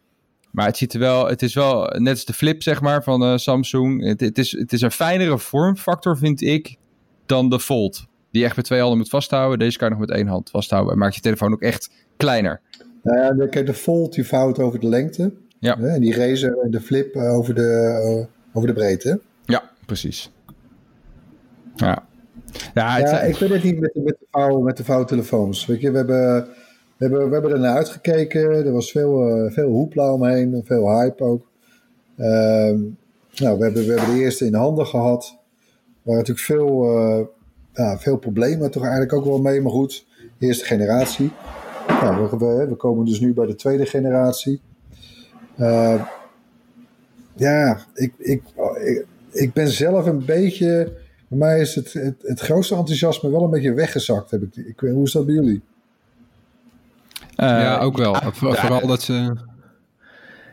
Maar 0.50 0.66
het, 0.66 0.76
ziet 0.76 0.92
er 0.92 1.00
wel, 1.00 1.26
het 1.26 1.42
is 1.42 1.54
wel 1.54 1.82
net 1.98 2.12
als 2.12 2.24
de 2.24 2.32
flip 2.32 2.62
zeg 2.62 2.80
maar, 2.80 3.02
van 3.02 3.38
Samsung. 3.38 4.04
Het, 4.04 4.20
het, 4.20 4.38
is, 4.38 4.50
het 4.50 4.72
is 4.72 4.80
een 4.80 4.90
fijnere 4.90 5.38
vormfactor, 5.38 6.18
vind 6.18 6.42
ik 6.42 6.80
dan 7.26 7.50
de 7.50 7.60
Fold. 7.60 8.06
Die 8.30 8.44
echt 8.44 8.56
met 8.56 8.64
twee 8.64 8.80
handen 8.80 8.98
moet 8.98 9.08
vasthouden. 9.08 9.58
Deze 9.58 9.78
kan 9.78 9.88
je 9.88 9.94
nog 9.94 10.06
met 10.06 10.16
één 10.16 10.26
hand 10.26 10.50
vasthouden. 10.50 10.92
En 10.92 10.98
maakt 10.98 11.14
je 11.14 11.20
telefoon 11.20 11.52
ook 11.52 11.62
echt 11.62 11.90
kleiner. 12.16 12.60
Nou 13.02 13.18
ja, 13.50 13.62
de, 13.62 13.74
Fold 13.74 14.14
die 14.14 14.26
vouwt 14.26 14.58
over 14.58 14.80
de 14.80 14.88
lengte. 14.88 15.32
Ja. 15.58 15.78
En 15.78 16.00
die 16.00 16.14
Razer 16.14 16.58
en 16.58 16.70
de 16.70 16.80
Flip 16.80 17.14
eh, 17.14 17.36
over 17.36 17.54
de, 17.54 17.98
eh, 18.02 18.56
over 18.56 18.68
de 18.68 18.74
breedte. 18.74 19.20
Ja, 19.44 19.70
precies. 19.86 20.30
Ja. 21.76 22.06
Ja, 22.74 22.96
het, 22.96 23.10
Ja, 23.10 23.20
ik 23.20 23.36
weet 23.36 23.50
het 23.50 23.62
niet 23.62 23.80
met, 23.80 23.92
de- 23.94 24.00
met, 24.00 24.16
de 24.20 24.26
vouw, 24.30 24.60
met 24.60 24.76
de 24.76 24.84
vouwtelefoons. 24.84 25.66
Weet 25.66 25.80
je, 25.80 25.90
we 25.90 25.96
hebben, 25.96 26.46
we 26.96 27.04
hebben, 27.08 27.26
we 27.28 27.32
hebben 27.32 27.52
er 27.52 27.58
naar 27.58 27.76
uitgekeken. 27.76 28.50
Er 28.50 28.72
was 28.72 28.90
veel, 28.90 29.28
eh, 29.28 29.52
veel 29.52 29.68
hoepla 29.68 30.12
omheen, 30.12 30.54
en 30.54 30.64
veel 30.64 30.98
hype 31.00 31.24
ook. 31.24 31.50
Ehm, 32.16 32.80
nou, 33.36 33.58
we 33.58 33.64
hebben, 33.64 33.86
we 33.86 33.92
hebben 33.92 34.14
de 34.14 34.20
eerste 34.20 34.46
in 34.46 34.54
handen 34.54 34.86
gehad. 34.86 35.38
Er 36.04 36.08
waren 36.12 36.20
natuurlijk 36.20 36.46
veel, 36.46 36.84
eh, 36.98 37.24
ja, 37.72 37.98
veel 37.98 38.16
problemen 38.16 38.70
toch 38.70 38.82
eigenlijk 38.82 39.12
ook 39.12 39.24
wel 39.24 39.40
mee. 39.40 39.60
Maar 39.60 39.72
goed, 39.72 40.06
eerste 40.38 40.64
generatie. 40.64 41.30
Nou, 41.88 42.28
we, 42.30 42.36
we, 42.36 42.66
we 42.68 42.74
komen 42.74 43.04
dus 43.06 43.20
nu 43.20 43.32
bij 43.34 43.46
de 43.46 43.54
tweede 43.54 43.86
generatie. 43.86 44.60
Eh, 45.56 46.02
ja, 47.34 47.78
ik, 47.94 48.12
ik, 48.18 48.42
ik, 48.84 49.06
ik 49.30 49.52
ben 49.52 49.68
zelf 49.68 50.06
een 50.06 50.24
beetje... 50.24 51.00
Bij 51.28 51.38
mij 51.38 51.60
is 51.60 51.74
het, 51.74 51.92
het, 51.92 52.14
het 52.22 52.40
grootste 52.40 52.74
enthousiasme 52.74 53.30
wel 53.30 53.42
een 53.44 53.50
beetje 53.50 53.72
weggezakt. 53.72 54.30
Heb 54.30 54.42
ik, 54.42 54.56
ik, 54.56 54.80
weet- 54.80 54.92
hoe 54.92 55.04
is 55.04 55.12
dat 55.12 55.26
bij 55.26 55.34
jullie? 55.34 55.62
eh, 57.36 57.48
ja, 57.48 57.78
ook 57.78 57.96
wel. 57.96 58.14
ah, 58.14 58.32
Vooral 58.32 58.86
dat 58.86 59.02
ze... 59.02 59.32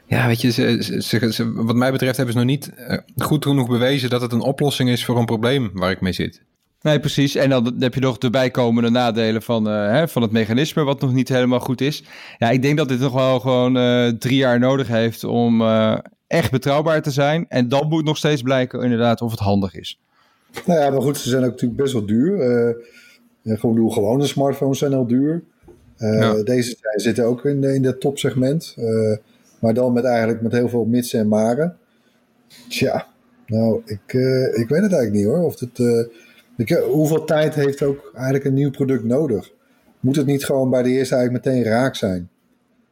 Ja, 0.09 0.27
weet 0.27 0.41
je, 0.41 0.51
ze, 0.51 0.77
ze, 0.83 1.01
ze- 1.01 1.33
ze- 1.33 1.53
wat 1.53 1.75
mij 1.75 1.91
betreft 1.91 2.15
hebben 2.17 2.33
ze 2.33 2.39
nog 2.39 2.49
niet 2.49 2.73
eh, 2.75 2.97
goed 3.17 3.45
genoeg 3.45 3.67
bewezen 3.67 4.09
dat 4.09 4.21
het 4.21 4.31
een 4.31 4.41
oplossing 4.41 4.89
is 4.89 5.05
voor 5.05 5.17
een 5.17 5.25
probleem 5.25 5.69
waar 5.73 5.91
ik 5.91 6.01
mee 6.01 6.13
zit. 6.13 6.41
Nee, 6.81 6.99
precies. 6.99 7.35
En 7.35 7.49
dan 7.49 7.75
heb 7.79 7.93
je 7.93 7.99
nog 7.99 8.17
de 8.17 8.29
bijkomende 8.29 8.89
nadelen 8.89 9.41
van, 9.41 9.69
eh, 9.69 9.73
hè, 9.91 10.07
van 10.07 10.21
het 10.21 10.31
mechanisme, 10.31 10.83
wat 10.83 11.01
nog 11.01 11.13
niet 11.13 11.29
helemaal 11.29 11.59
goed 11.59 11.81
is. 11.81 12.03
Ja, 12.37 12.49
ik 12.49 12.61
denk 12.61 12.77
dat 12.77 12.87
dit 12.89 12.99
nog 12.99 13.13
wel 13.13 13.39
gewoon 13.39 13.77
eh, 13.77 14.07
drie 14.07 14.37
jaar 14.37 14.59
nodig 14.59 14.87
heeft 14.87 15.23
om 15.23 15.61
eh, 15.61 15.97
echt 16.27 16.51
betrouwbaar 16.51 17.01
te 17.01 17.11
zijn. 17.11 17.45
En 17.49 17.67
dan 17.69 17.87
moet 17.87 18.03
nog 18.05 18.17
steeds 18.17 18.41
blijken 18.41 18.81
inderdaad 18.83 19.21
of 19.21 19.31
het 19.31 19.39
handig 19.39 19.75
is. 19.75 19.99
Nou 20.65 20.79
ja, 20.79 20.89
maar 20.89 21.01
goed, 21.01 21.17
ze 21.17 21.29
zijn 21.29 21.43
ook 21.43 21.49
natuurlijk 21.51 21.81
best 21.81 21.93
wel 21.93 22.05
duur. 22.05 22.37
Gewoon 23.43 23.75
de 23.75 23.91
gewone 23.93 24.25
smartphones 24.25 24.77
zijn 24.79 24.93
al 24.93 25.07
duur. 25.07 25.43
Eh, 25.97 26.19
Ja. 26.19 26.43
Deze 26.43 26.75
zijn, 26.81 26.99
zitten 26.99 27.25
ook 27.25 27.45
in, 27.45 27.63
in 27.63 27.81
dat 27.81 27.99
topsegment. 27.99 28.75
Maar 29.59 29.73
dan 29.73 29.93
met 29.93 30.03
eigenlijk 30.03 30.41
met 30.41 30.51
heel 30.51 30.69
veel 30.69 30.85
mitsen 30.85 31.19
en 31.19 31.27
maren. 31.27 31.77
Tja, 32.69 33.07
nou, 33.45 33.81
ik, 33.85 34.13
eh, 34.13 34.59
ik 34.61 34.69
weet 34.69 34.81
het 34.81 34.93
eigenlijk 34.93 35.11
niet 35.11 35.25
hoor. 35.25 35.43
Of 35.43 35.59
het, 35.59 35.79
ik, 36.57 36.69
eh, 36.69 36.83
hoeveel 36.83 37.25
tijd 37.25 37.55
heeft 37.55 37.81
ook 37.83 38.11
eigenlijk 38.13 38.45
een 38.45 38.53
nieuw 38.53 38.71
product 38.71 39.03
nodig? 39.03 39.51
Moet 39.99 40.15
het 40.15 40.25
niet 40.25 40.45
gewoon 40.45 40.69
bij 40.69 40.83
de 40.83 40.89
eerste 40.89 41.15
eigenlijk 41.15 41.45
meteen 41.45 41.63
raak 41.63 41.95
zijn? 41.95 42.29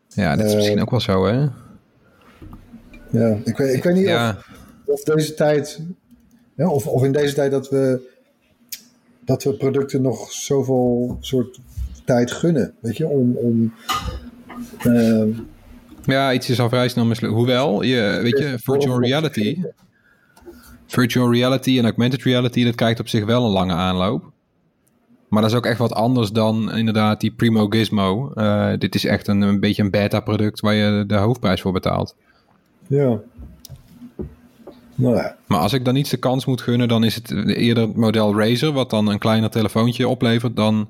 Ja, 0.08 0.36
dat 0.36 0.45
is 0.45 0.51
Eh, 0.51 0.58
misschien 0.58 0.82
ook 0.82 0.89
wel 0.89 0.99
zo, 0.99 1.25
hè? 1.25 1.47
Ja, 3.10 3.38
ik 3.43 3.58
weet, 3.58 3.75
ik 3.75 3.84
weet 3.84 3.93
niet 3.95 4.06
of, 4.06 4.12
Ja, 4.12 4.38
of 4.86 5.03
deze 5.03 5.34
tijd, 5.34 5.80
ja, 6.56 6.69
of, 6.69 6.88
of 6.88 7.03
in 7.03 7.12
deze 7.12 7.34
tijd 7.34 7.51
dat 7.51 7.69
we, 7.69 8.10
dat 9.25 9.43
we 9.43 9.58
producten 9.58 10.01
nog 10.01 10.32
zoveel 10.32 11.17
soort 11.19 11.60
tijd 12.06 12.32
gunnen, 12.32 12.73
weet 12.80 12.97
je, 12.97 13.08
om, 13.08 13.36
om 13.36 13.73
ja 16.15 16.34
iets 16.34 16.50
is 16.50 16.60
al 16.60 16.70
vrij 16.70 16.89
snel 16.89 17.06
mislukt. 17.06 17.34
Hoewel, 17.34 17.82
je, 17.82 18.20
weet 18.22 18.38
je, 18.38 18.58
virtual 18.63 19.02
reality... 19.02 19.63
Virtual 20.89 21.34
reality 21.34 21.78
en 21.78 21.84
augmented 21.84 22.24
reality, 22.24 22.63
dat 22.63 22.76
krijgt 22.76 23.00
op 23.00 23.08
zich 23.08 23.26
wel 23.26 23.46
een 23.46 23.52
lange 23.52 23.74
aanloop. 23.74 24.32
Maar 25.28 25.41
dat 25.41 25.52
is 25.52 25.58
ook 25.58 25.65
echt 25.65 25.78
wat 25.78 25.93
anders 25.93 26.32
dan 26.32 26.74
inderdaad 26.74 27.22
die 27.22 27.32
Primo 27.32 27.67
Gizmo. 27.67 28.32
Eh, 28.34 28.74
dit 28.78 28.96
is 28.96 29.06
echt 29.06 29.28
een, 29.28 29.41
een 29.41 29.60
beetje 29.60 29.84
een 29.84 29.91
beta-product 29.91 30.60
waar 30.60 30.74
je 30.74 31.04
de 31.08 31.15
hoofdprijs 31.15 31.62
voor 31.62 31.72
betaalt. 31.72 32.15
ja. 32.88 33.20
Nou 34.96 35.15
ja, 35.15 35.36
Maar 35.48 35.60
als 35.60 35.74
ik 35.74 35.86
dan 35.86 35.96
iets 35.96 36.10
de 36.10 36.17
kans 36.17 36.46
moet 36.46 36.62
gunnen, 36.62 36.88
dan 36.88 37.04
is 37.04 37.15
het 37.15 37.32
eerder 37.48 37.88
het 37.88 37.96
model 37.96 38.39
Razer, 38.39 38.72
wat 38.72 38.89
dan 38.89 39.08
een 39.08 39.20
kleiner 39.20 39.50
telefoontje 39.50 40.08
oplevert, 40.08 40.56
dan 40.56 40.89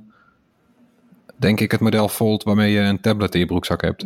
denk 1.35 1.59
ik 1.59 1.71
het 1.71 1.79
model 1.79 2.07
Fold 2.07 2.43
waarmee 2.43 2.71
je 2.71 2.79
een 2.79 3.01
tablet 3.01 3.33
in 3.33 3.39
je 3.39 3.45
broekzak 3.45 3.81
hebt. 3.81 4.05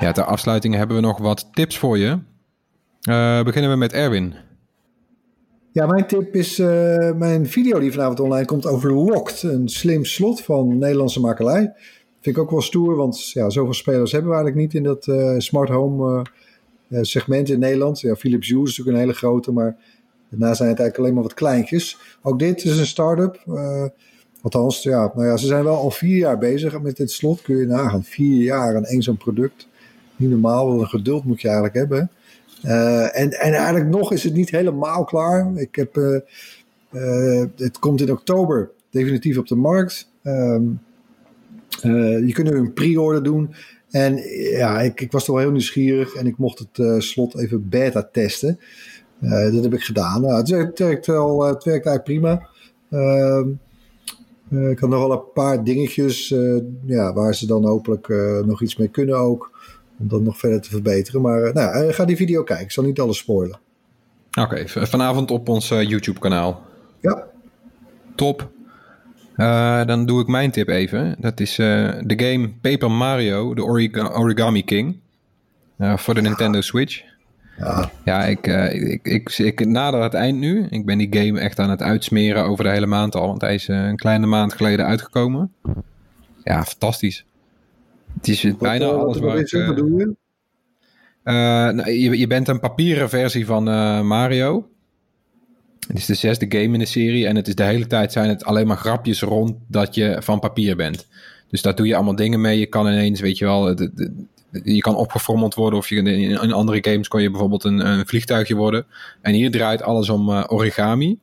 Ja, 0.00 0.12
ter 0.12 0.24
afsluiting 0.24 0.74
hebben 0.74 0.96
we 0.96 1.02
nog 1.02 1.18
wat 1.18 1.48
tips 1.52 1.78
voor 1.78 1.98
je. 1.98 2.18
Eh, 3.00 3.42
beginnen 3.42 3.70
we 3.70 3.76
met 3.76 3.92
Erwin. 3.92 4.34
Ja, 5.72 5.86
mijn 5.86 6.06
tip 6.06 6.34
is 6.34 6.58
eh, 6.58 7.12
mijn 7.12 7.46
video 7.46 7.78
die 7.78 7.92
vanavond 7.92 8.20
online 8.20 8.44
komt 8.44 8.66
over 8.66 8.92
Locked. 8.92 9.42
Een 9.42 9.68
slim 9.68 10.04
slot 10.04 10.40
van 10.40 10.78
Nederlandse 10.78 11.20
makelij. 11.20 11.72
Vind 12.20 12.36
ik 12.36 12.42
ook 12.42 12.50
wel 12.50 12.60
stoer, 12.60 12.96
want 12.96 13.30
ja, 13.30 13.50
zoveel 13.50 13.74
spelers 13.74 14.12
hebben 14.12 14.30
we 14.30 14.36
eigenlijk 14.36 14.66
niet 14.66 14.74
in 14.74 14.82
dat 14.82 15.06
eh, 15.06 15.34
smart 15.38 15.68
home 15.68 16.26
segment 16.90 17.48
in 17.48 17.58
Nederland. 17.58 18.00
Ja, 18.00 18.14
Philips 18.14 18.48
Hue 18.48 18.62
is 18.62 18.68
natuurlijk 18.68 18.96
een 18.96 19.02
hele 19.02 19.18
grote, 19.18 19.52
maar 19.52 19.76
daarna 20.28 20.54
zijn 20.54 20.68
het 20.68 20.78
eigenlijk 20.78 20.98
alleen 20.98 21.14
maar 21.14 21.22
wat 21.22 21.34
kleintjes. 21.34 21.98
Ook 22.22 22.38
dit 22.38 22.64
is 22.64 22.78
een 22.78 22.86
start-up. 22.86 23.42
althans, 24.42 24.82
ja, 24.82 25.12
nou 25.14 25.26
ja, 25.26 25.36
ze 25.36 25.46
zijn 25.46 25.64
wel 25.64 25.76
al 25.76 25.90
vier 25.90 26.16
jaar 26.16 26.38
bezig 26.38 26.80
met 26.80 26.96
dit 26.96 27.10
slot. 27.10 27.42
Kun 27.42 27.56
je 27.56 27.66
nagaan, 27.66 28.04
vier 28.04 28.42
jaar 28.42 28.76
aan 28.76 28.84
één 28.84 29.02
zo'n 29.02 29.16
product. 29.16 29.68
Niet 30.20 30.30
normaal, 30.30 30.72
wat 30.72 30.80
een 30.80 30.88
geduld 30.88 31.24
moet 31.24 31.40
je 31.40 31.48
eigenlijk 31.48 31.76
hebben. 31.76 32.10
Eh, 32.62 33.20
en, 33.20 33.32
en 33.32 33.52
eigenlijk 33.52 33.88
nog 33.88 34.12
is 34.12 34.24
het 34.24 34.34
niet 34.34 34.50
helemaal 34.50 35.04
klaar. 35.04 35.52
Ik 35.54 35.74
heb, 35.74 35.96
eh, 35.96 36.16
eh, 36.90 37.46
het 37.56 37.78
komt 37.78 38.00
in 38.00 38.10
oktober 38.10 38.70
definitief 38.90 39.38
op 39.38 39.46
de 39.46 39.54
markt. 39.54 40.10
Ehm, 40.22 40.62
eh, 41.82 42.26
je 42.26 42.32
kunt 42.32 42.50
nu 42.50 42.56
een 42.56 42.72
pre-order 42.72 43.22
doen. 43.22 43.54
En 43.90 44.16
ja, 44.50 44.80
ik, 44.80 45.00
ik 45.00 45.12
was 45.12 45.24
toch 45.24 45.34
wel 45.34 45.44
heel 45.44 45.52
nieuwsgierig 45.52 46.14
en 46.14 46.26
ik 46.26 46.38
mocht 46.38 46.58
het 46.72 47.02
slot 47.02 47.38
even 47.38 47.68
beta 47.68 48.08
testen. 48.12 48.58
Dat 49.52 49.62
heb 49.62 49.74
ik 49.74 49.82
gedaan. 49.82 50.20
Nou, 50.20 50.34
het, 50.34 50.78
werkt, 50.78 51.06
wel, 51.06 51.42
het 51.42 51.64
werkt 51.64 51.86
eigenlijk 51.86 52.04
prima. 52.04 52.48
Ehm, 52.90 53.48
eh, 54.50 54.70
ik 54.70 54.78
had 54.78 54.90
nog 54.90 54.98
wel 54.98 55.12
een 55.12 55.32
paar 55.34 55.64
dingetjes 55.64 56.34
ja, 56.84 57.12
waar 57.12 57.34
ze 57.34 57.46
dan 57.46 57.64
hopelijk 57.64 58.08
nog 58.46 58.62
iets 58.62 58.76
mee 58.76 58.88
kunnen 58.88 59.16
ook. 59.16 59.59
Om 60.00 60.08
dat 60.08 60.20
nog 60.20 60.38
verder 60.38 60.60
te 60.60 60.68
verbeteren. 60.70 61.20
Maar 61.20 61.42
eh, 61.42 61.54
nou, 61.54 61.84
ja, 61.84 61.92
ga 61.92 62.04
die 62.04 62.16
video 62.16 62.42
kijken. 62.42 62.64
Ik 62.64 62.70
zal 62.72 62.84
niet 62.84 63.00
alles 63.00 63.18
spoilen. 63.18 63.58
Oké, 64.40 64.68
vanavond 64.68 65.30
op 65.30 65.48
ons 65.48 65.70
eh, 65.70 65.82
YouTube-kanaal. 65.88 66.62
Ja, 67.00 67.24
Top. 68.14 68.50
Eh, 69.36 69.84
dan 69.84 70.06
doe 70.06 70.20
ik 70.20 70.26
mijn 70.26 70.50
tip 70.50 70.68
even. 70.68 71.16
Dat 71.18 71.40
is 71.40 71.58
eh, 71.58 71.66
de 72.04 72.14
game 72.24 72.48
Paper 72.60 72.90
Mario, 72.90 73.54
de 73.54 73.64
Origa- 73.64 74.12
Origami 74.12 74.64
King. 74.64 75.00
Eh, 75.76 75.96
voor 75.96 76.14
de 76.14 76.20
Nintendo 76.20 76.60
Switch. 76.60 77.02
ja. 77.58 77.90
Ja, 78.04 78.24
ik, 78.24 78.46
eh, 78.46 78.90
ik, 78.92 79.04
ik, 79.06 79.38
ik, 79.38 79.66
nader 79.66 80.02
het 80.02 80.14
eind 80.14 80.38
nu. 80.38 80.66
Ik 80.70 80.84
ben 80.86 80.98
die 80.98 81.08
game 81.18 81.40
echt 81.40 81.58
aan 81.58 81.70
het 81.70 81.82
uitsmeren 81.82 82.44
over 82.44 82.64
de 82.64 82.70
hele 82.70 82.86
maand 82.86 83.14
al. 83.14 83.26
Want 83.26 83.40
hij 83.40 83.54
is 83.54 83.68
eh, 83.68 83.76
een 83.86 83.96
kleine 83.96 84.26
maand 84.26 84.52
geleden 84.52 84.86
uitgekomen. 84.86 85.52
Ja, 86.42 86.64
fantastisch. 86.64 87.24
Het 88.14 88.28
is 88.28 88.56
bijna 88.58 88.84
eh, 88.84 88.90
alles 88.92 89.18
waar 89.18 89.38
ik... 89.38 89.52
eh, 89.52 89.66
Wat 89.66 89.76
doe 89.76 89.98
je? 89.98 90.14
eh, 91.22 91.34
nou, 91.74 91.90
je, 91.90 92.18
je 92.18 92.26
bent 92.26 92.48
een 92.48 92.60
papieren 92.60 93.08
versie 93.08 93.46
van 93.46 93.64
Mario. 94.06 94.68
Het 95.86 95.98
is 95.98 96.06
de 96.06 96.14
zesde 96.14 96.46
game 96.48 96.62
in 96.72 96.78
de 96.78 96.86
serie. 96.86 97.26
En 97.26 97.36
het 97.36 97.48
is 97.48 97.54
de 97.54 97.62
hele 97.62 97.86
tijd 97.86 98.12
zijn 98.12 98.28
het 98.28 98.44
alleen 98.44 98.66
maar 98.66 98.76
grapjes 98.76 99.20
rond 99.22 99.54
dat 99.66 99.94
je 99.94 100.16
van 100.22 100.38
papier 100.40 100.76
bent. 100.76 101.08
Dus 101.48 101.62
daar 101.62 101.74
doe 101.74 101.86
je 101.86 101.94
allemaal 101.94 102.16
dingen 102.16 102.40
mee. 102.40 102.58
Je 102.58 102.66
kan 102.66 102.86
ineens, 102.86 103.20
weet 103.20 103.38
je 103.38 103.44
wel, 103.44 103.64
het- 103.66 103.78
het- 103.78 103.92
het- 103.96 104.62
je 104.64 104.78
kan 104.80 104.96
opgefrommeld 104.96 105.54
worden. 105.54 105.78
Of 105.78 105.88
je, 105.88 105.96
in, 106.02 106.52
andere 106.52 106.78
games 106.90 107.08
kon 107.08 107.22
je 107.22 107.30
bijvoorbeeld 107.30 107.64
een, 107.64 107.86
een 107.86 108.06
vliegtuigje 108.06 108.54
worden. 108.54 108.86
En 109.20 109.32
hier 109.34 109.50
draait 109.50 109.82
alles 109.82 110.08
om 110.08 110.30
origami. 110.30 111.18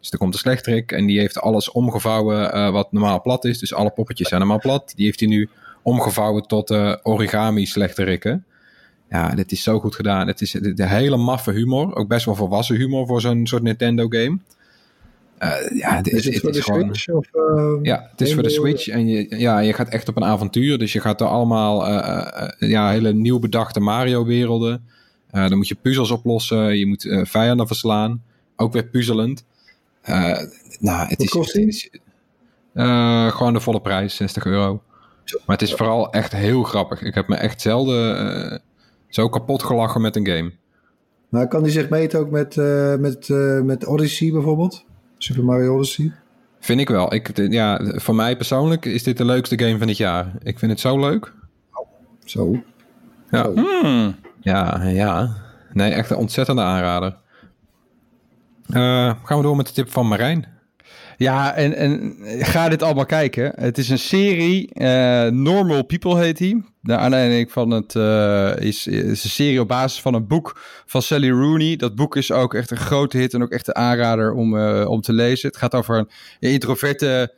Dus 0.00 0.10
er 0.10 0.18
komt 0.18 0.32
een 0.34 0.40
slechterik 0.40 0.92
en 0.92 1.06
die 1.06 1.18
heeft 1.18 1.40
alles 1.40 1.70
omgevouwen 1.70 2.72
wat 2.72 2.92
normaal 2.92 3.20
plat 3.20 3.44
is. 3.44 3.58
Dus 3.58 3.74
alle 3.74 3.90
poppetjes 3.90 4.28
zijn 4.28 4.40
normaal 4.40 4.58
plat. 4.58 4.92
Die 4.96 5.04
heeft 5.04 5.20
hij 5.20 5.28
nu 5.28 5.48
omgevouwen 5.82 6.46
tot 6.46 6.70
eh, 6.70 6.94
origami 7.02 7.66
slechterikken. 7.66 8.44
Ja, 9.10 9.34
dit 9.34 9.52
is 9.52 9.62
zo 9.62 9.80
goed 9.80 9.94
gedaan. 9.94 10.26
Het 10.26 10.40
is 10.40 10.50
de 10.50 10.86
hele 10.86 11.16
maffe 11.16 11.52
humor. 11.52 11.94
Ook 11.94 12.08
best 12.08 12.24
wel 12.24 12.34
volwassen 12.34 12.76
humor 12.76 13.06
voor 13.06 13.20
zo'n 13.20 13.46
soort 13.46 13.62
Nintendo 13.62 14.08
game. 14.08 14.38
Eh, 15.38 15.78
ja, 15.78 15.96
het, 15.96 16.06
Is 16.06 16.26
is, 16.26 16.34
het 16.34 16.40
voor 16.40 16.50
is 16.50 16.56
de 16.56 16.62
gewoon... 16.62 16.94
Switch? 16.94 17.08
Of, 17.08 17.26
eh, 17.32 17.78
Ja, 17.82 18.08
het 18.10 18.20
is 18.20 18.34
voor 18.34 18.42
de? 18.42 18.50
Switch 18.50 18.88
en 18.88 19.08
je, 19.08 19.38
ja, 19.38 19.58
je 19.58 19.72
gaat 19.72 19.88
echt 19.88 20.08
op 20.08 20.16
een 20.16 20.24
avontuur. 20.24 20.78
Dus 20.78 20.92
je 20.92 21.00
gaat 21.00 21.20
er 21.20 21.26
allemaal 21.26 21.86
ja, 22.58 22.90
hele 22.90 23.12
nieuw 23.12 23.38
bedachte 23.38 23.80
Mario-werelden. 23.80 24.84
Dan 25.30 25.56
moet 25.56 25.68
je 25.68 25.76
puzzels 25.82 26.10
oplossen. 26.10 26.78
Je 26.78 26.86
moet 26.86 27.06
vijanden 27.22 27.66
verslaan. 27.66 28.22
Ook 28.56 28.72
weer 28.72 28.86
puzzelend. 28.86 29.44
Nou, 30.02 30.46
het 30.80 31.08
Wat 31.08 31.20
is, 31.20 31.30
kost 31.30 31.52
het 31.52 31.66
is, 31.66 31.90
gewoon 33.34 33.52
de 33.52 33.60
volle 33.60 33.80
prijs, 33.80 34.16
60 34.16 34.44
euro. 34.44 34.82
Maar 35.24 35.56
het 35.58 35.62
is 35.62 35.74
vooral 35.74 36.12
echt 36.12 36.32
heel 36.32 36.62
grappig. 36.62 37.02
Ik 37.02 37.14
heb 37.14 37.28
me 37.28 37.36
echt 37.36 37.60
zelden 37.60 38.18
eh, 38.52 38.58
zo 39.08 39.28
kapot 39.28 39.62
gelachen 39.62 40.00
met 40.00 40.16
een 40.16 40.26
game. 40.26 40.52
Maar 41.28 41.48
kan 41.48 41.62
die 41.62 41.72
zich 41.72 41.88
meten 41.88 42.20
ook 42.20 42.30
met, 42.30 42.56
eh, 42.56 42.96
met, 42.96 43.28
eh, 43.28 43.60
met 43.60 43.86
Odyssey 43.86 44.32
bijvoorbeeld? 44.32 44.84
Super 45.18 45.44
Mario 45.44 45.74
Odyssey? 45.74 46.12
Vind 46.60 46.80
ik 46.80 46.88
wel. 46.88 47.14
Ik, 47.14 47.30
ja, 47.50 47.80
voor 47.84 48.14
mij 48.14 48.36
persoonlijk 48.36 48.84
is 48.84 49.02
dit 49.02 49.16
de 49.16 49.24
leukste 49.24 49.58
game 49.58 49.78
van 49.78 49.86
dit 49.86 49.96
jaar. 49.96 50.32
Ik 50.42 50.58
vind 50.58 50.70
het 50.70 50.80
zo 50.80 51.00
leuk. 51.00 51.32
Zo. 52.24 52.62
Ja. 53.30 53.50
Hmm. 53.52 54.16
ja, 54.40 54.82
ja. 54.82 55.36
Nee, 55.72 55.92
echt 55.92 56.10
een 56.10 56.16
ontzettende 56.16 56.62
aanrader. 56.62 57.16
Eh, 58.66 59.14
gaan 59.24 59.36
we 59.36 59.42
door 59.42 59.56
met 59.56 59.66
de 59.66 59.72
tip 59.72 59.90
van 59.90 60.08
Marijn. 60.08 60.46
Ja, 61.20 61.54
en, 61.54 61.74
en 61.74 62.16
ga 62.44 62.68
dit 62.68 62.82
allemaal 62.82 63.06
kijken. 63.06 63.52
Het 63.54 63.78
is 63.78 63.88
een 63.88 63.98
serie, 63.98 64.74
eh, 64.74 65.26
Normal 65.26 65.84
People 65.84 66.18
heet 66.18 66.38
die. 66.38 66.64
De 66.82 66.96
aanleiding 66.96 67.52
van 67.52 67.70
het 67.70 67.94
uh, 67.94 68.56
is, 68.56 68.86
een 68.86 69.16
serie 69.16 69.60
op 69.60 69.68
basis 69.68 70.00
van 70.00 70.14
een 70.14 70.26
boek 70.26 70.60
van 70.86 71.02
Sally 71.02 71.30
Rooney. 71.30 71.76
Dat 71.76 71.94
boek 71.94 72.16
is 72.16 72.32
ook 72.32 72.54
echt 72.54 72.70
een 72.70 72.76
grote 72.76 73.16
hit 73.16 73.34
en 73.34 73.42
ook 73.42 73.50
echt 73.50 73.68
een 73.68 73.74
aanrader 73.74 74.32
om, 74.32 74.54
uh, 74.54 74.88
om 74.88 75.00
te 75.00 75.12
lezen. 75.12 75.48
Het 75.48 75.56
gaat 75.56 75.74
over 75.74 75.98
een, 75.98 76.08
introverte 76.50 77.34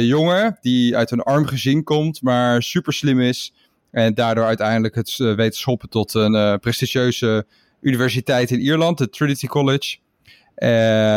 jongen 0.00 0.58
die 0.60 0.96
uit 0.96 1.10
een 1.10 1.22
arm 1.22 1.46
gezin 1.46 1.84
komt, 1.84 2.22
maar 2.22 2.62
super 2.62 2.92
slim 2.92 3.20
is. 3.20 3.54
En 3.90 4.14
daardoor 4.14 4.44
uiteindelijk 4.44 4.94
het 4.94 5.16
weet 5.16 5.56
schoppen 5.56 5.88
tot 5.88 6.14
een 6.14 6.60
prestigieuze 6.60 7.46
universiteit 7.80 8.50
in 8.50 8.60
Ierland, 8.60 8.98
de 8.98 9.08
Trinity 9.08 9.46
College. 9.46 9.96
Uh, 10.56 10.68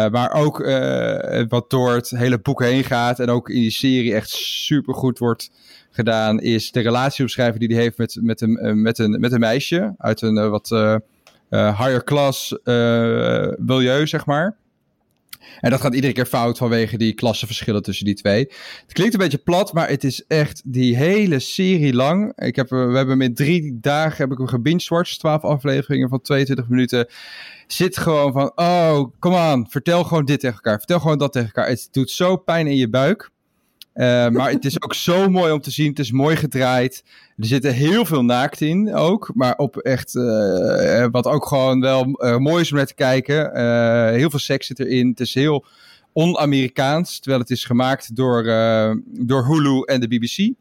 maar 0.10 0.34
ook 0.34 0.60
uh, 0.60 1.43
wat 1.48 1.69
door 1.69 1.93
het 1.93 2.10
hele 2.10 2.39
boek 2.39 2.63
heen 2.63 2.84
gaat 2.84 3.19
en 3.19 3.30
ook 3.30 3.50
in 3.50 3.60
die 3.62 3.71
serie 3.71 4.13
echt 4.13 4.30
super 4.30 4.93
goed 4.93 5.19
wordt 5.19 5.52
gedaan, 5.91 6.39
is 6.39 6.71
de 6.71 6.80
relatieomschrijving 6.80 7.60
die 7.60 7.76
hij 7.76 7.84
heeft 7.84 7.98
met, 7.98 8.17
met, 8.21 8.41
een, 8.41 8.65
uh, 8.65 8.71
met, 8.74 9.00
een, 9.00 9.19
met 9.19 9.32
een 9.32 9.39
meisje 9.39 9.93
uit 9.98 10.21
een 10.21 10.50
wat 10.50 10.69
higher 11.50 12.04
class 12.04 12.58
milieu, 13.58 14.08
zeg 14.08 14.26
maar. 14.26 14.58
En 15.60 15.69
dat 15.69 15.81
gaat 15.81 15.95
iedere 15.95 16.13
keer 16.13 16.25
fout 16.25 16.58
vanwege 16.58 16.97
die 16.97 17.13
klassenverschillen 17.13 17.81
tussen 17.81 18.05
die 18.05 18.13
twee. 18.13 18.39
Het 18.81 18.93
klinkt 18.93 19.13
een 19.13 19.19
beetje 19.19 19.38
plat, 19.38 19.73
maar 19.73 19.89
het 19.89 20.03
is 20.03 20.25
echt 20.27 20.62
die 20.65 20.95
hele 20.95 21.39
serie 21.39 21.93
lang. 21.93 22.34
Ik 22.36 22.55
heb, 22.55 22.69
we 22.69 22.75
hebben 22.75 23.21
in 23.21 23.34
drie 23.34 23.77
dagen 23.81 24.17
heb 24.17 24.31
ik 24.31 24.38
hem 24.38 24.47
gebingewatcht. 24.47 25.19
12 25.19 25.41
afleveringen 25.41 26.10
van 26.10 26.21
22 26.21 26.67
minuten. 26.67 27.08
Zit 27.67 27.97
gewoon 27.97 28.31
van, 28.31 28.51
oh, 28.55 29.03
kom 29.19 29.34
aan, 29.36 29.69
vertel 29.69 30.03
gewoon 30.03 30.25
dit 30.25 30.39
tegen 30.39 30.55
elkaar. 30.55 30.77
Vertel 30.77 30.99
gewoon 30.99 31.17
dat 31.17 31.31
tegen 31.31 31.47
elkaar. 31.47 31.67
Het 31.67 31.88
doet 31.91 32.12
zo 32.12 32.36
pijn 32.38 32.67
in 32.67 32.75
je 32.75 32.89
buik. 32.89 33.34
Uh, 33.95 34.27
maar 34.27 34.51
het 34.51 34.65
is 34.65 34.81
ook 34.81 34.93
zo 34.93 35.29
mooi 35.29 35.51
om 35.51 35.62
te 35.62 35.71
zien. 35.71 35.89
Het 35.89 35.99
is 35.99 36.12
mooi 36.12 36.36
gedraaid. 36.36 37.03
Er 37.38 37.45
zitten 37.45 37.73
heel 37.73 38.05
veel 38.05 38.23
naakt 38.23 38.62
in 38.62 38.93
ook. 38.93 39.31
Maar 39.34 39.55
op 39.55 39.77
echt, 39.77 40.15
uh, 40.15 41.05
wat 41.12 41.27
ook 41.27 41.45
gewoon 41.45 41.81
wel 41.81 42.03
mooi 42.39 42.62
is 42.62 42.71
om 42.71 42.77
naar 42.77 42.86
te 42.86 42.93
kijken. 42.93 43.60
heel 44.13 44.29
veel 44.29 44.39
seks 44.39 44.67
zit 44.67 44.79
erin. 44.79 45.08
Het 45.10 45.19
is 45.19 45.34
heel 45.34 45.65
on-Amerikaans. 46.13 47.19
Terwijl 47.19 47.41
het 47.41 47.51
is 47.51 47.63
gemaakt 47.63 48.15
door, 48.15 48.43
door 49.03 49.45
Hulu 49.45 49.81
en 49.81 49.99
de 49.99 50.08
BBC. 50.08 50.53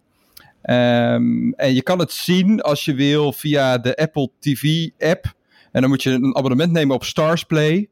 Um, 0.70 1.52
en 1.52 1.74
je 1.74 1.82
kan 1.82 1.98
het 1.98 2.12
zien 2.12 2.60
als 2.60 2.84
je 2.84 2.94
wil 2.94 3.32
via 3.32 3.78
de 3.78 3.96
Apple 3.96 4.30
TV 4.38 4.88
app. 4.98 5.34
En 5.72 5.80
dan 5.80 5.90
moet 5.90 6.02
je 6.02 6.10
een 6.10 6.36
abonnement 6.36 6.72
nemen 6.72 6.94
op 6.94 7.04
Stars 7.04 7.44
Play. 7.44 7.88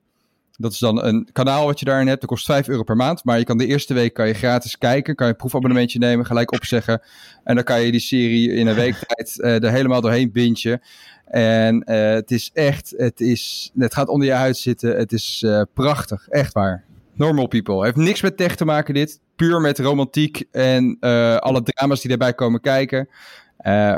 Dat 0.63 0.73
is 0.73 0.79
dan 0.79 1.05
een 1.05 1.29
kanaal 1.33 1.67
wat 1.67 1.79
je 1.79 1.85
daarin 1.85 2.07
hebt. 2.07 2.21
Dat 2.21 2.31
kost 2.31 2.45
5 2.45 2.69
euro 2.69 2.83
per 2.83 2.97
maand. 2.97 3.25
Maar 3.25 3.39
je 3.39 3.45
kan 3.45 3.59
de 3.59 3.67
eerste 3.67 3.95
week 3.95 4.15
kan 4.15 4.27
je 4.27 4.35
gratis 4.35 4.79
kijken. 4.79 5.15
Kan 5.15 5.27
je 5.27 5.33
een 5.33 5.39
proefabonnementje 5.39 5.99
nemen, 5.99 6.27
gelijk 6.27 6.53
opzeggen. 6.53 7.03
En 7.45 7.55
dan 7.55 7.65
kan 7.65 7.81
je 7.81 7.91
die 7.91 8.01
serie 8.01 8.53
in 8.53 8.67
een 8.67 8.75
week 8.75 8.95
tijd 9.07 9.39
uh, 9.39 9.63
er 9.63 9.71
helemaal 9.71 10.01
doorheen 10.01 10.33
bingen. 10.33 10.81
En 11.25 11.85
uh, 11.87 12.13
het 12.13 12.31
is 12.31 12.51
echt, 12.53 12.95
het, 12.97 13.21
is, 13.21 13.71
het 13.79 13.95
gaat 13.95 14.09
onder 14.09 14.27
je 14.27 14.35
huid 14.35 14.57
zitten. 14.57 14.97
Het 14.97 15.13
is 15.13 15.43
uh, 15.47 15.63
prachtig, 15.75 16.29
echt 16.29 16.53
waar. 16.53 16.85
Normal 17.15 17.47
People. 17.47 17.85
Heeft 17.85 17.97
niks 17.97 18.21
met 18.21 18.37
tech 18.37 18.57
te 18.57 18.65
maken 18.65 18.95
dit. 18.95 19.21
Puur 19.37 19.61
met 19.61 19.79
romantiek 19.79 20.45
en 20.51 20.97
alle 21.41 21.63
drama's 21.63 22.01
die 22.01 22.09
daarbij 22.09 22.35
komen 22.35 22.61
kijken. 22.61 23.09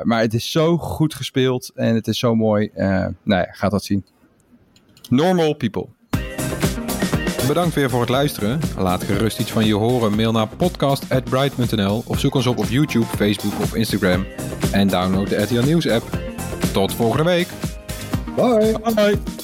maar 0.03 0.21
het 0.21 0.35
is 0.35 0.51
zo 0.51 0.79
goed 0.79 1.15
gespeeld 1.15 1.71
en 1.75 1.95
het 1.95 2.07
is 2.07 2.19
zo 2.19 2.35
mooi. 2.35 2.71
nou 2.75 3.15
ja, 3.25 3.47
gaat 3.51 3.71
dat 3.71 3.85
zien. 3.85 4.05
Normal 5.09 5.55
People. 5.55 5.89
Bedankt 7.47 7.75
weer 7.75 7.91
voor 7.91 8.01
het 8.01 8.09
luisteren. 8.09 8.61
Laat 8.79 9.05
gerust 9.05 9.39
iets 9.39 9.51
van 9.53 9.65
je 9.67 9.75
horen. 9.75 10.15
Mail 10.15 10.33
naar 10.33 10.49
podcast.bright.nl 10.57 12.03
of 12.07 12.19
zoek 12.19 12.35
ons 12.35 12.47
op 12.47 12.59
op 12.59 12.65
YouTube, 12.69 13.07
Facebook 13.07 13.61
of 13.61 13.75
Instagram. 13.75 14.27
En 14.73 14.89
download 14.89 15.29
de 15.29 15.43
RTL 15.43 15.65
Nieuws 15.65 15.89
app. 15.89 16.19
Tot 16.73 16.93
volgende 16.93 17.25
week. 17.25 17.49
Bye. 18.37 18.77
Bye. 18.95 19.44